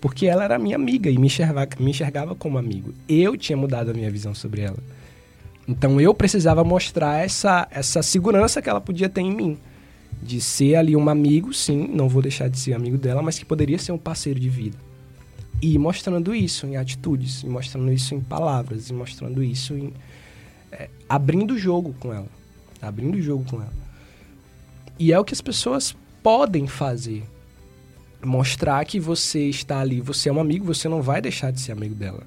Porque 0.00 0.26
ela 0.26 0.44
era 0.44 0.58
minha 0.58 0.76
amiga 0.76 1.10
e 1.10 1.18
me 1.18 1.26
enxergava, 1.26 1.68
me 1.78 1.90
enxergava 1.90 2.34
como 2.34 2.56
amigo. 2.56 2.94
Eu 3.08 3.36
tinha 3.36 3.56
mudado 3.56 3.90
a 3.90 3.94
minha 3.94 4.10
visão 4.10 4.34
sobre 4.34 4.62
ela. 4.62 4.78
Então 5.68 6.00
eu 6.00 6.14
precisava 6.14 6.64
mostrar 6.64 7.22
essa, 7.22 7.68
essa 7.70 8.02
segurança 8.02 8.62
que 8.62 8.68
ela 8.68 8.80
podia 8.80 9.08
ter 9.08 9.20
em 9.20 9.32
mim. 9.32 9.58
De 10.22 10.40
ser 10.40 10.74
ali 10.74 10.96
um 10.96 11.08
amigo, 11.08 11.52
sim, 11.52 11.86
não 11.86 12.08
vou 12.08 12.20
deixar 12.20 12.48
de 12.48 12.58
ser 12.58 12.72
amigo 12.72 12.98
dela, 12.98 13.22
mas 13.22 13.38
que 13.38 13.44
poderia 13.44 13.78
ser 13.78 13.92
um 13.92 13.98
parceiro 13.98 14.40
de 14.40 14.48
vida. 14.48 14.76
E 15.62 15.78
mostrando 15.78 16.34
isso 16.34 16.66
em 16.66 16.76
atitudes, 16.76 17.44
mostrando 17.44 17.92
isso 17.92 18.14
em 18.14 18.20
palavras, 18.20 18.90
mostrando 18.90 19.42
isso 19.42 19.74
em. 19.74 19.92
é, 20.72 20.88
abrindo 21.08 21.52
o 21.52 21.58
jogo 21.58 21.94
com 22.00 22.12
ela. 22.12 22.28
Abrindo 22.80 23.16
o 23.16 23.22
jogo 23.22 23.44
com 23.44 23.56
ela. 23.56 23.72
E 24.98 25.12
é 25.12 25.18
o 25.18 25.24
que 25.24 25.34
as 25.34 25.40
pessoas 25.40 25.94
podem 26.22 26.66
fazer. 26.66 27.22
Mostrar 28.22 28.84
que 28.84 29.00
você 29.00 29.48
está 29.48 29.80
ali, 29.80 30.00
você 30.00 30.28
é 30.28 30.32
um 30.32 30.40
amigo, 30.40 30.64
você 30.64 30.88
não 30.88 31.00
vai 31.00 31.22
deixar 31.22 31.50
de 31.50 31.60
ser 31.60 31.72
amigo 31.72 31.94
dela. 31.94 32.22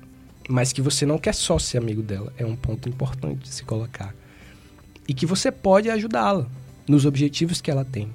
Mas 0.50 0.74
que 0.74 0.82
você 0.82 1.06
não 1.06 1.18
quer 1.18 1.34
só 1.34 1.60
ser 1.60 1.78
amigo 1.78 2.02
dela. 2.02 2.34
É 2.38 2.46
um 2.46 2.56
ponto 2.56 2.90
importante 2.90 3.44
de 3.44 3.50
se 3.50 3.64
colocar. 3.64 4.14
E 5.08 5.14
que 5.14 5.26
você 5.26 5.52
pode 5.52 5.90
ajudá-la 5.90 6.48
nos 6.88 7.06
objetivos 7.06 7.62
que 7.62 7.70
ela 7.70 7.86
tem. 7.86 8.10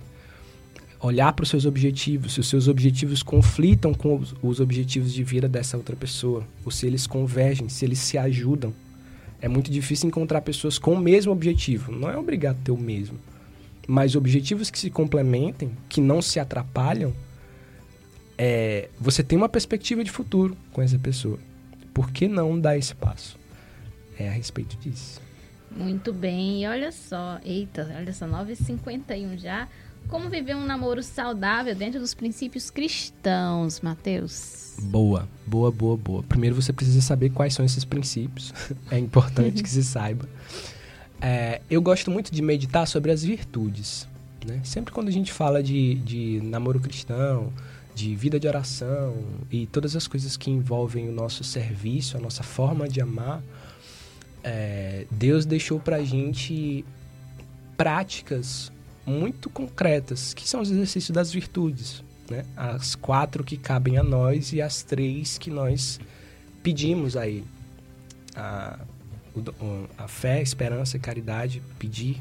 Olhar 1.00 1.32
para 1.32 1.44
os 1.44 1.48
seus 1.48 1.64
objetivos, 1.64 2.34
se 2.34 2.40
os 2.40 2.48
seus 2.48 2.66
objetivos 2.66 3.22
conflitam 3.22 3.94
com 3.94 4.16
os, 4.16 4.34
os 4.42 4.58
objetivos 4.58 5.12
de 5.12 5.22
vida 5.22 5.48
dessa 5.48 5.76
outra 5.76 5.94
pessoa, 5.94 6.44
ou 6.64 6.72
se 6.72 6.86
eles 6.86 7.06
convergem, 7.06 7.68
se 7.68 7.84
eles 7.84 8.00
se 8.00 8.18
ajudam. 8.18 8.74
É 9.40 9.46
muito 9.46 9.70
difícil 9.70 10.08
encontrar 10.08 10.40
pessoas 10.40 10.76
com 10.76 10.94
o 10.94 10.98
mesmo 10.98 11.30
objetivo. 11.30 11.92
Não 11.92 12.10
é 12.10 12.16
obrigado 12.16 12.58
ter 12.64 12.72
o 12.72 12.76
mesmo. 12.76 13.16
Mas 13.90 14.14
objetivos 14.14 14.70
que 14.70 14.78
se 14.78 14.90
complementem, 14.90 15.72
que 15.88 15.98
não 15.98 16.20
se 16.20 16.38
atrapalham, 16.38 17.14
é, 18.36 18.90
você 19.00 19.24
tem 19.24 19.36
uma 19.38 19.48
perspectiva 19.48 20.04
de 20.04 20.10
futuro 20.10 20.54
com 20.72 20.82
essa 20.82 20.98
pessoa. 20.98 21.38
Por 21.94 22.10
que 22.12 22.28
não 22.28 22.60
dar 22.60 22.76
esse 22.76 22.94
passo? 22.94 23.38
É 24.18 24.28
a 24.28 24.32
respeito 24.32 24.76
disso. 24.76 25.20
Muito 25.70 26.12
bem, 26.12 26.62
e 26.62 26.66
olha 26.66 26.92
só, 26.92 27.40
eita, 27.44 27.90
olha 27.96 28.12
só, 28.12 28.26
9h51 28.26 29.38
já. 29.38 29.68
Como 30.06 30.28
viver 30.30 30.54
um 30.54 30.64
namoro 30.64 31.02
saudável 31.02 31.74
dentro 31.74 31.98
dos 31.98 32.14
princípios 32.14 32.70
cristãos, 32.70 33.80
Matheus? 33.80 34.76
Boa, 34.80 35.28
boa, 35.46 35.70
boa, 35.70 35.96
boa. 35.96 36.22
Primeiro 36.22 36.54
você 36.54 36.72
precisa 36.72 37.00
saber 37.00 37.30
quais 37.30 37.54
são 37.54 37.64
esses 37.64 37.84
princípios. 37.84 38.52
é 38.90 38.98
importante 38.98 39.62
que 39.62 39.68
se 39.68 39.82
saiba. 39.82 40.28
É, 41.20 41.60
eu 41.68 41.82
gosto 41.82 42.10
muito 42.10 42.32
de 42.32 42.40
meditar 42.40 42.86
sobre 42.86 43.10
as 43.10 43.22
virtudes. 43.22 44.06
Né? 44.46 44.60
Sempre 44.64 44.92
quando 44.92 45.08
a 45.08 45.12
gente 45.12 45.32
fala 45.32 45.62
de, 45.62 45.96
de 45.96 46.40
namoro 46.42 46.80
cristão, 46.80 47.52
de 47.94 48.14
vida 48.14 48.38
de 48.38 48.46
oração 48.46 49.16
e 49.50 49.66
todas 49.66 49.96
as 49.96 50.06
coisas 50.06 50.36
que 50.36 50.50
envolvem 50.50 51.08
o 51.08 51.12
nosso 51.12 51.42
serviço, 51.42 52.16
a 52.16 52.20
nossa 52.20 52.42
forma 52.42 52.88
de 52.88 53.00
amar, 53.00 53.42
é, 54.44 55.04
Deus 55.10 55.44
deixou 55.44 55.80
pra 55.80 56.02
gente 56.02 56.84
práticas 57.76 58.70
muito 59.04 59.50
concretas, 59.50 60.32
que 60.32 60.48
são 60.48 60.60
os 60.60 60.70
exercícios 60.70 61.14
das 61.14 61.32
virtudes. 61.32 62.04
Né? 62.30 62.44
As 62.56 62.94
quatro 62.94 63.42
que 63.42 63.56
cabem 63.56 63.96
a 63.96 64.02
nós 64.02 64.52
e 64.52 64.60
as 64.60 64.82
três 64.82 65.38
que 65.38 65.50
nós 65.50 65.98
pedimos 66.62 67.16
a 67.16 67.26
Ele. 67.26 67.46
A, 68.36 68.78
a 69.96 70.08
fé, 70.08 70.40
esperança 70.42 70.98
caridade, 70.98 71.62
pedir 71.78 72.20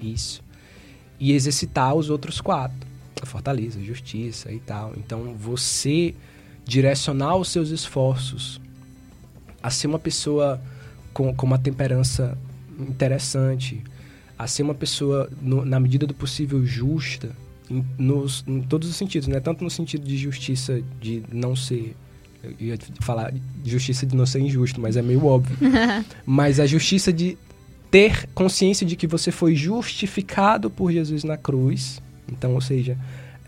isso. 0.00 0.42
E 1.18 1.32
exercitar 1.32 1.94
os 1.94 2.08
outros 2.10 2.40
quatro. 2.40 2.88
A 3.22 3.26
fortaleza, 3.26 3.78
a 3.78 3.82
justiça 3.82 4.50
e 4.50 4.58
tal. 4.60 4.94
Então, 4.96 5.34
você 5.34 6.14
direcionar 6.64 7.36
os 7.36 7.48
seus 7.48 7.68
esforços 7.70 8.60
a 9.62 9.68
ser 9.70 9.86
uma 9.88 9.98
pessoa 9.98 10.60
com, 11.12 11.34
com 11.34 11.44
uma 11.46 11.58
temperança 11.58 12.36
interessante, 12.78 13.82
a 14.38 14.46
ser 14.46 14.62
uma 14.62 14.74
pessoa, 14.74 15.30
no- 15.42 15.64
na 15.66 15.78
medida 15.78 16.06
do 16.06 16.14
possível, 16.14 16.64
justa, 16.64 17.36
em, 17.68 17.84
nos, 17.98 18.42
em 18.46 18.62
todos 18.62 18.88
os 18.88 18.96
sentidos, 18.96 19.28
né? 19.28 19.38
Tanto 19.38 19.62
no 19.62 19.70
sentido 19.70 20.06
de 20.06 20.16
justiça 20.16 20.82
de 21.00 21.22
não 21.30 21.54
ser. 21.54 21.94
Eu 22.42 22.54
ia 22.58 22.78
falar 23.00 23.32
de 23.32 23.70
justiça 23.70 24.06
de 24.06 24.16
não 24.16 24.26
ser 24.26 24.40
injusto, 24.40 24.80
mas 24.80 24.96
é 24.96 25.02
meio 25.02 25.24
óbvio. 25.24 25.56
mas 26.26 26.58
a 26.58 26.66
justiça 26.66 27.12
de 27.12 27.36
ter 27.90 28.26
consciência 28.34 28.86
de 28.86 28.96
que 28.96 29.06
você 29.06 29.30
foi 29.30 29.54
justificado 29.54 30.70
por 30.70 30.90
Jesus 30.90 31.24
na 31.24 31.36
cruz. 31.36 32.00
Então, 32.30 32.54
ou 32.54 32.60
seja, 32.60 32.96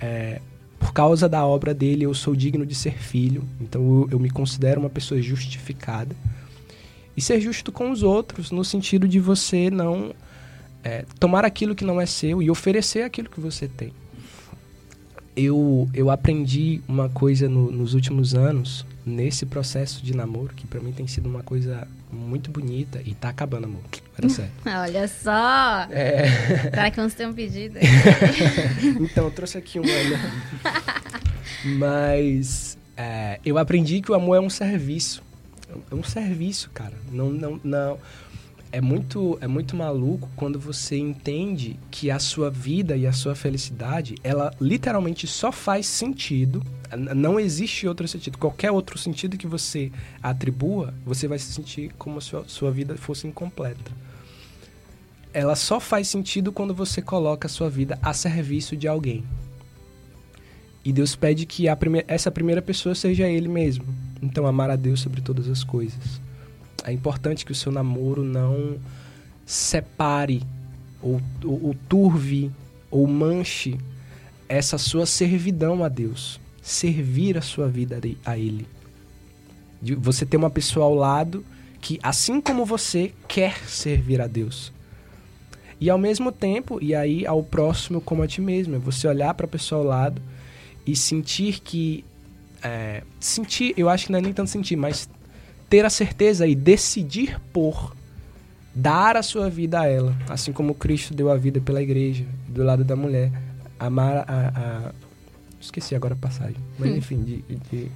é, 0.01 0.41
por 0.79 0.93
por 0.93 0.97
causa 0.97 1.27
da 1.27 1.47
obra 1.47 1.73
dele, 1.73 2.05
eu 2.05 2.13
sou 2.13 2.37
digno 2.37 2.67
de 2.67 2.75
ser 2.75 2.99
filho. 2.99 3.43
Então 3.59 3.81
eu, 3.81 4.09
eu 4.13 4.19
me 4.21 4.29
considero 4.29 4.79
uma 4.79 4.91
pessoa 4.91 5.23
justificada. 5.23 6.15
E 7.17 7.21
ser 7.23 7.41
justo 7.41 7.73
com 7.73 7.91
os 7.91 8.03
outros, 8.03 8.51
no 8.51 8.63
sentido 8.63 9.09
de 9.09 9.19
você 9.19 9.71
não 9.71 10.15
é, 10.85 11.07
tomar 11.19 11.47
aquilo 11.47 11.75
que 11.75 11.83
não 11.83 11.99
é 11.99 12.05
seu 12.05 12.43
e 12.43 12.51
oferecer 12.51 13.05
aquilo 13.05 13.31
que 13.31 13.41
você 13.41 13.67
tem. 13.67 13.91
Eu, 15.35 15.89
eu 15.95 16.11
aprendi 16.11 16.81
uma 16.87 17.09
coisa 17.09 17.49
no, 17.49 17.71
nos 17.71 17.95
últimos 17.95 18.35
anos, 18.35 18.85
nesse 19.05 19.47
processo 19.47 20.05
de 20.05 20.15
namoro, 20.15 20.55
que 20.55 20.67
para 20.67 20.81
mim 20.81 20.93
tem 20.93 21.07
sido 21.07 21.27
uma 21.29 21.43
coisa 21.43 21.89
muito 22.11 22.51
bonita 22.51 23.01
e 23.05 23.15
tá 23.15 23.31
acabando, 23.31 23.65
amor. 23.65 23.81
Era 24.19 24.29
sério. 24.29 24.53
Olha 24.67 25.09
só! 25.09 25.87
É... 25.91 26.71
Será 26.71 26.91
que 26.91 26.97
vamos 26.97 27.15
ter 27.15 27.27
um 27.27 27.33
pedido? 27.33 27.79
então, 29.01 29.25
eu 29.25 29.31
trouxe 29.31 29.57
aqui 29.57 29.81
um. 29.81 29.85
Mas 31.79 32.77
é, 32.97 33.41
eu 33.45 33.57
aprendi 33.57 34.03
que 34.03 34.13
o 34.13 34.15
amor 34.15 34.37
é 34.37 34.41
um 34.41 34.51
serviço. 34.51 35.23
É 35.91 35.95
um 35.95 36.05
serviço, 36.05 36.71
cara. 36.75 36.95
Não, 37.11 37.31
não, 37.31 37.61
não 37.65 37.99
é 38.73 38.81
muito, 38.81 39.39
é 39.43 39.47
muito 39.47 39.77
maluco 39.77 40.31
quando 40.35 40.59
você 40.59 40.97
entende 40.97 41.79
que 41.91 42.11
a 42.11 42.19
sua 42.19 42.51
vida 42.51 42.97
e 42.97 43.07
a 43.07 43.13
sua 43.13 43.35
felicidade, 43.35 44.15
ela 44.25 44.51
literalmente 44.59 45.27
só 45.27 45.53
faz 45.53 45.87
sentido. 45.87 46.63
Não 47.15 47.39
existe 47.39 47.87
outro 47.87 48.09
sentido. 48.09 48.39
Qualquer 48.39 48.71
outro 48.71 48.99
sentido 48.99 49.37
que 49.37 49.47
você 49.47 49.93
atribua, 50.23 50.95
você 51.05 51.29
vai 51.29 51.39
se 51.39 51.53
sentir 51.53 51.93
como 51.99 52.19
se 52.21 52.35
a 52.35 52.45
sua, 52.47 52.71
vida 52.71 52.97
fosse 52.97 53.27
incompleta. 53.27 53.93
Ela 55.35 55.55
só 55.55 55.79
faz 55.79 56.09
sentido 56.09 56.51
quando 56.51 56.75
você 56.75 57.03
coloca 57.03 57.47
a 57.47 57.51
sua 57.51 57.69
vida 57.69 57.99
a 58.03 58.15
serviço 58.15 58.75
de 58.75 58.89
alguém. 58.89 59.23
E 60.83 60.93
Deus 60.93 61.15
pede 61.15 61.45
que 61.45 61.67
essa 62.09 62.31
primeira 62.31 62.63
pessoa 62.63 62.95
seja 62.95 63.29
Ele 63.29 63.49
mesmo. 63.49 63.85
Então, 64.23 64.47
amar 64.47 64.71
a 64.71 64.77
Deus 64.77 65.01
sobre 65.01 65.21
todas 65.21 65.49
as 65.49 65.63
coisas 65.63 66.21
é 66.85 66.93
importante 66.93 67.45
que 67.45 67.53
o 67.53 67.55
seu 67.55 67.73
namoro 67.73 68.23
não 68.23 68.77
separe 69.47 70.43
ou, 71.01 71.21
ou, 71.45 71.67
ou 71.67 71.77
turve 71.89 72.51
ou 72.91 73.07
manche 73.07 73.79
essa 74.49 74.77
sua 74.79 75.07
servidão 75.07 75.83
a 75.83 75.89
Deus. 75.89 76.41
Servir 76.63 77.39
a 77.39 77.43
sua 77.43 77.69
vida 77.69 78.01
a 78.25 78.39
Ele. 78.39 78.67
De 79.81 79.95
você 79.95 80.25
ter 80.25 80.37
uma 80.37 80.51
pessoa 80.51 80.87
ao 80.87 80.95
lado 80.95 81.45
que, 81.81 81.99
assim 82.03 82.41
como 82.41 82.65
você, 82.65 83.13
quer 83.27 83.59
servir 83.67 84.21
a 84.21 84.27
Deus. 84.27 84.73
E 85.81 85.91
ao 85.91 85.99
mesmo 85.99 86.31
tempo, 86.31 86.79
e 86.81 86.95
aí 86.95 87.27
ao 87.27 87.43
próximo 87.43 88.01
como 88.01 88.23
a 88.23 88.29
ti 88.29 88.41
mesmo, 88.41 88.77
é 88.77 88.79
você 88.79 89.09
olhar 89.09 89.35
para 89.35 89.47
a 89.47 89.49
pessoa 89.49 89.81
ao 89.81 89.87
lado 89.87 90.23
e 90.87 90.95
sentir 90.95 91.59
que. 91.59 92.05
É, 92.63 93.03
sentir, 93.19 93.75
eu 93.77 93.89
acho 93.89 94.07
que 94.07 94.13
não 94.13 94.21
é 94.21 94.23
nem 94.23 94.33
tanto 94.33 94.49
sentir, 94.49 94.77
mas 94.77 95.09
ter 95.73 95.87
a 95.87 95.91
certeza 95.91 96.47
e 96.47 96.55
decidir 96.55 97.41
por 97.51 97.97
dar 98.75 99.17
a 99.17 99.23
sua 99.23 99.49
vida 99.49 99.81
a 99.81 99.87
ela, 99.87 100.15
assim 100.29 100.53
como 100.53 100.75
Cristo 100.75 101.15
deu 101.15 101.31
a 101.31 101.37
vida 101.39 101.63
pela 101.63 101.83
igreja, 101.83 102.27
do 102.47 102.63
lado 102.63 102.85
da 102.85 102.95
mulher, 102.95 103.33
amar 103.81 104.19
a, 104.29 104.53
a... 104.55 104.93
esqueci 105.59 105.95
agora 105.95 106.13
a 106.13 106.17
passagem, 106.17 106.59
mas 106.79 106.91
hum. 106.91 106.97
enfim, 106.97 107.23
de, 107.23 107.43
de, 107.71 107.91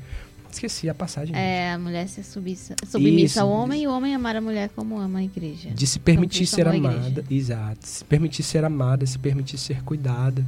esqueci 0.50 0.88
a 0.88 0.94
passagem. 0.94 1.36
É, 1.36 1.74
a 1.74 1.78
mulher 1.78 2.08
ser 2.08 2.22
submissa, 2.22 2.74
submissa 2.86 3.42
ao 3.42 3.50
homem 3.50 3.82
e 3.82 3.86
o 3.86 3.90
homem 3.90 4.14
amar 4.14 4.36
a 4.36 4.40
mulher 4.40 4.70
como 4.74 4.98
ama 4.98 5.18
a 5.18 5.24
igreja. 5.24 5.68
De 5.68 5.86
se 5.86 5.98
permitir 5.98 6.46
ser 6.46 6.66
amada, 6.66 7.26
exato, 7.30 7.86
se 7.86 8.02
permitir 8.06 8.42
ser 8.42 8.64
amada, 8.64 9.04
se 9.04 9.18
permitir 9.18 9.58
ser 9.58 9.82
cuidada. 9.82 10.42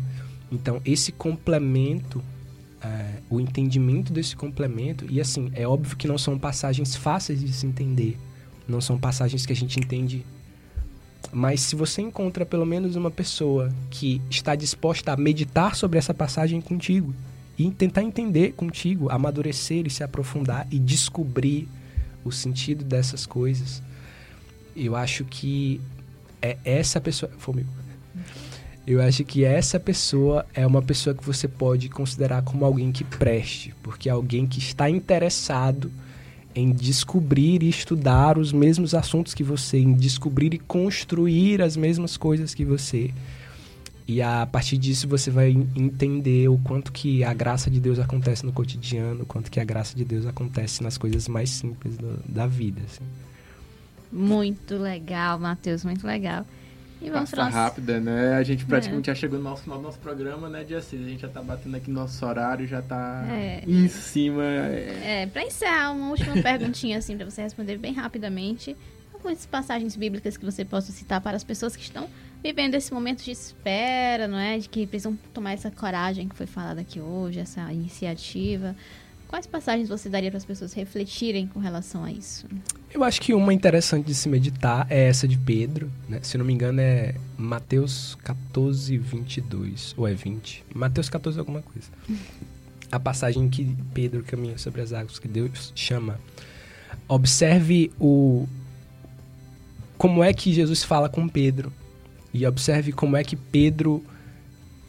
Então, 0.51 0.81
esse 0.83 1.12
complemento 1.12 2.25
é, 2.83 3.21
o 3.29 3.41
entendimento 3.41 4.12
desse 4.12 4.37
complemento. 4.37 5.07
E 5.09 5.21
assim, 5.21 5.51
é 5.55 5.67
óbvio 5.67 5.97
que 5.97 6.09
não 6.09 6.19
são 6.19 6.38
passagens 6.38 6.95
fáceis 6.95 7.41
de 7.41 7.53
se 7.53 7.67
entender. 7.67 8.17
Não 8.67 8.81
são 8.81 8.99
passagens 8.99 9.47
que 9.47 9.53
a 9.53 9.57
gente 9.57 9.79
entende. 9.79 10.25
Mas 11.33 11.61
se 11.61 11.77
você 11.77 12.01
encontra 12.01 12.47
pelo 12.47 12.64
menos 12.64 12.97
uma 12.97 13.11
pessoa 13.11 13.73
que 13.91 14.23
está 14.31 14.55
disposta 14.55 15.12
a 15.12 15.17
meditar 15.17 15.75
sobre 15.75 15.99
essa 15.99 16.14
passagem 16.14 16.61
contigo 16.61 17.14
e 17.59 17.71
tentar 17.71 18.03
entender 18.03 18.53
contigo, 18.53 19.11
amadurecer 19.11 19.87
e 19.87 19.91
se 19.91 20.05
aprofundar 20.05 20.67
e 20.71 20.79
descobrir 20.79 21.69
o 22.25 22.31
sentido 22.31 22.85
dessas 22.85 23.27
coisas, 23.27 23.83
eu 24.77 24.95
acho 24.95 25.25
que 25.25 25.81
é 26.41 26.57
essa 26.64 27.01
pessoa. 27.01 27.31
Foi 27.38 27.57
meu. 27.57 27.67
Eu 28.88 29.03
acho 29.03 29.22
que 29.22 29.44
essa 29.44 29.79
pessoa 29.79 30.46
é 30.55 30.66
uma 30.66 30.81
pessoa 30.81 31.14
que 31.14 31.22
você 31.22 31.46
pode 31.46 31.90
considerar 31.90 32.40
como 32.40 32.64
alguém 32.64 32.90
que 32.90 33.05
preste, 33.05 33.74
porque 33.83 34.09
é 34.09 34.12
alguém 34.12 34.46
que 34.46 34.61
está 34.61 34.88
interessado 34.88 35.92
em 36.55 36.72
descobrir 36.72 37.62
e 37.62 37.68
estudar 37.68 38.38
os 38.38 38.51
mesmos 38.51 38.94
assuntos 38.94 39.35
que 39.35 39.44
você, 39.44 39.79
em 39.79 39.92
descobrir 39.92 40.55
e 40.55 40.59
construir 40.59 41.61
as 41.61 41.77
mesmas 41.77 42.16
coisas 42.16 42.55
que 42.55 42.64
você. 42.64 43.11
E 44.07 44.22
a 44.22 44.48
partir 44.51 44.79
disso 44.79 45.07
você 45.07 45.31
vai 45.31 45.51
entender 45.51 46.48
o 46.48 46.57
quanto 46.57 46.90
que 46.90 47.22
a 47.22 47.35
graça 47.35 47.70
de 47.70 47.79
Deus 47.79 47.98
acontece 47.98 48.46
no 48.46 48.55
cotidiano, 48.55 49.24
o 49.24 49.27
quanto 49.27 49.51
que 49.51 49.61
a 49.61 49.64
graça 49.64 49.94
de 49.94 50.03
Deus 50.03 50.24
acontece 50.24 50.83
nas 50.83 50.96
coisas 50.96 51.29
mais 51.29 51.51
simples 51.51 51.98
do, 51.98 52.18
da 52.27 52.46
vida. 52.46 52.81
Assim. 52.87 53.05
Muito 54.11 54.79
legal, 54.79 55.38
Matheus, 55.38 55.85
muito 55.85 56.07
legal. 56.07 56.46
E 57.00 57.11
vamos 57.11 57.30
Passa 57.30 57.48
rápida, 57.48 58.00
né? 58.00 58.34
A 58.34 58.42
gente 58.42 58.64
praticamente 58.64 59.08
é. 59.08 59.14
já 59.14 59.20
chegou 59.20 59.38
no 59.38 59.44
nosso 59.44 59.62
final 59.62 59.78
do 59.78 59.84
nosso 59.84 59.98
programa, 59.98 60.48
né? 60.48 60.64
Dia 60.64 60.82
6. 60.82 61.06
A 61.06 61.08
gente 61.08 61.20
já 61.20 61.28
tá 61.28 61.40
batendo 61.40 61.76
aqui 61.76 61.90
no 61.90 62.00
nosso 62.00 62.26
horário, 62.26 62.66
já 62.66 62.82
tá 62.82 63.24
é. 63.30 63.62
em 63.66 63.87
cima. 63.88 64.42
É, 64.42 65.22
é 65.22 65.26
pra 65.26 65.44
encerrar, 65.44 65.92
uma 65.92 66.11
última 66.11 66.34
perguntinha, 66.42 66.98
assim, 66.98 67.16
pra 67.16 67.24
você 67.28 67.42
responder 67.42 67.78
bem 67.78 67.92
rapidamente. 67.92 68.76
Algumas 69.14 69.46
passagens 69.46 69.94
bíblicas 69.94 70.37
que 70.37 70.44
você 70.44 70.64
possa 70.64 70.90
citar 70.90 71.20
para 71.20 71.37
as 71.37 71.44
pessoas 71.44 71.76
que 71.76 71.82
estão 71.82 72.08
vivendo 72.42 72.74
esse 72.74 72.92
momento 72.92 73.22
de 73.22 73.30
espera, 73.30 74.26
não 74.26 74.38
é? 74.38 74.58
De 74.58 74.68
que 74.68 74.87
precisam 74.87 75.16
tomar 75.32 75.52
essa 75.52 75.70
coragem 75.70 76.28
que 76.28 76.37
foi 76.37 76.46
falada 76.46 76.80
aqui 76.80 77.00
hoje, 77.00 77.38
essa 77.38 77.72
iniciativa. 77.72 78.74
Quais 79.29 79.47
passagens 79.47 79.91
você 79.91 80.09
daria 80.09 80.31
para 80.31 80.38
as 80.38 80.45
pessoas 80.45 80.73
refletirem 80.73 81.47
com 81.47 81.61
relação 81.61 82.03
a 82.03 82.11
isso? 82.11 82.47
Eu 82.91 83.05
acho 83.05 83.21
que 83.21 83.35
uma 83.35 83.53
interessante 83.53 84.07
de 84.07 84.14
se 84.14 84.27
meditar 84.27 84.87
é 84.88 85.07
essa 85.07 85.29
de 85.29 85.37
Pedro, 85.37 85.93
né? 86.09 86.21
Se 86.23 86.38
não 86.38 86.47
me 86.47 86.53
engano 86.55 86.81
é 86.81 87.14
Mateus 87.37 88.17
14, 88.25 88.97
22, 88.97 89.95
ou 89.99 90.09
é 90.09 90.14
20. 90.14 90.64
Mateus 90.75 91.11
14 91.11 91.38
alguma 91.38 91.61
coisa. 91.61 91.88
A 92.91 92.99
passagem 92.99 93.51
que 93.51 93.77
Pedro 93.93 94.25
caminha 94.25 94.57
sobre 94.57 94.81
as 94.81 94.95
águas, 94.95 95.19
que 95.19 95.29
Deus 95.29 95.75
chama. 95.77 96.19
Observe 97.07 97.93
o... 98.01 98.49
Como 99.99 100.25
é 100.25 100.33
que 100.33 100.55
Jesus 100.55 100.83
fala 100.83 101.07
com 101.07 101.29
Pedro. 101.29 101.71
E 102.33 102.47
observe 102.47 102.93
como 102.93 103.14
é 103.14 103.23
que 103.23 103.37
Pedro 103.37 104.03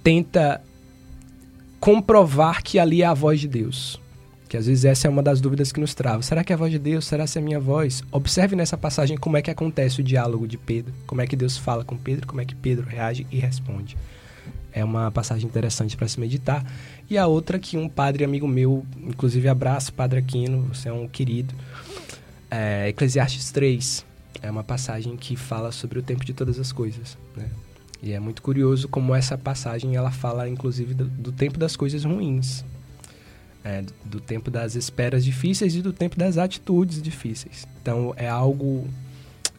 tenta 0.02 0.64
comprovar 1.78 2.64
que 2.64 2.80
ali 2.80 3.02
é 3.02 3.06
a 3.06 3.14
voz 3.14 3.42
de 3.42 3.50
Deus. 3.50 4.00
Que 4.50 4.58
às 4.58 4.66
vezes 4.66 4.84
essa 4.84 5.08
é 5.08 5.10
uma 5.10 5.22
das 5.22 5.40
dúvidas 5.40 5.72
que 5.72 5.80
nos 5.80 5.94
trava. 5.94 6.24
Será 6.24 6.44
que 6.44 6.52
é 6.52 6.56
a 6.56 6.58
voz 6.58 6.72
de 6.72 6.80
Deus? 6.80 7.06
Será 7.06 7.28
que 7.28 7.38
é 7.38 7.42
a 7.42 7.46
minha 7.46 7.60
voz? 7.60 8.04
Observe 8.12 8.56
nessa 8.56 8.76
passagem 8.76 9.16
como 9.16 9.38
é 9.38 9.44
que 9.44 9.52
acontece 9.52 10.02
o 10.02 10.04
diálogo 10.04 10.48
de 10.48 10.58
Pedro. 10.58 10.92
Como 11.06 11.22
é 11.22 11.28
que 11.28 11.36
Deus 11.36 11.56
fala 11.56 11.86
com 11.86 11.96
Pedro, 11.96 12.26
como 12.26 12.42
é 12.42 12.46
que 12.46 12.56
Pedro 12.56 12.88
reage 12.88 13.28
e 13.32 13.38
responde. 13.38 13.96
É 14.74 14.84
uma 14.84 15.12
passagem 15.12 15.48
interessante 15.48 15.96
para 15.96 16.08
se 16.08 16.20
meditar. 16.20 16.66
E 17.08 17.16
a 17.16 17.28
outra 17.28 17.60
que 17.60 17.78
um 17.78 17.88
padre 17.88 18.24
amigo 18.24 18.48
meu, 18.48 18.84
inclusive 18.98 19.48
abraço, 19.48 19.94
Padre 19.94 20.18
Aquino, 20.18 20.64
você 20.64 20.90
é 20.90 20.94
um 20.94 21.08
querido. 21.08 21.54
É 22.50 22.90
Eclesiastes 22.90 23.52
3. 23.52 24.04
É 24.42 24.50
uma 24.50 24.64
passagem 24.64 25.16
que 25.16 25.36
fala 25.36 25.72
sobre 25.72 26.00
o 26.00 26.02
tempo 26.02 26.26
de 26.26 26.34
todas 26.34 26.60
as 26.60 26.72
coisas, 26.72 27.18
né? 27.38 27.48
E 28.02 28.14
é 28.14 28.20
muito 28.20 28.42
curioso 28.42 28.88
como 28.88 29.14
essa 29.14 29.38
passagem 29.38 29.96
ela 29.96 30.10
fala 30.10 30.48
inclusive 30.48 30.94
do, 30.94 31.06
do 31.06 31.32
tempo 31.32 31.60
das 31.60 31.76
coisas 31.76 32.06
ruins, 32.06 32.64
é, 33.64 33.84
do 34.06 34.20
tempo 34.20 34.50
das 34.50 34.76
esperas 34.76 35.24
difíceis 35.24 35.76
e 35.76 35.82
do 35.82 35.94
tempo 35.94 36.18
das 36.18 36.38
atitudes 36.38 37.02
difíceis. 37.02 37.68
Então 37.82 38.14
é 38.18 38.28
algo 38.28 38.88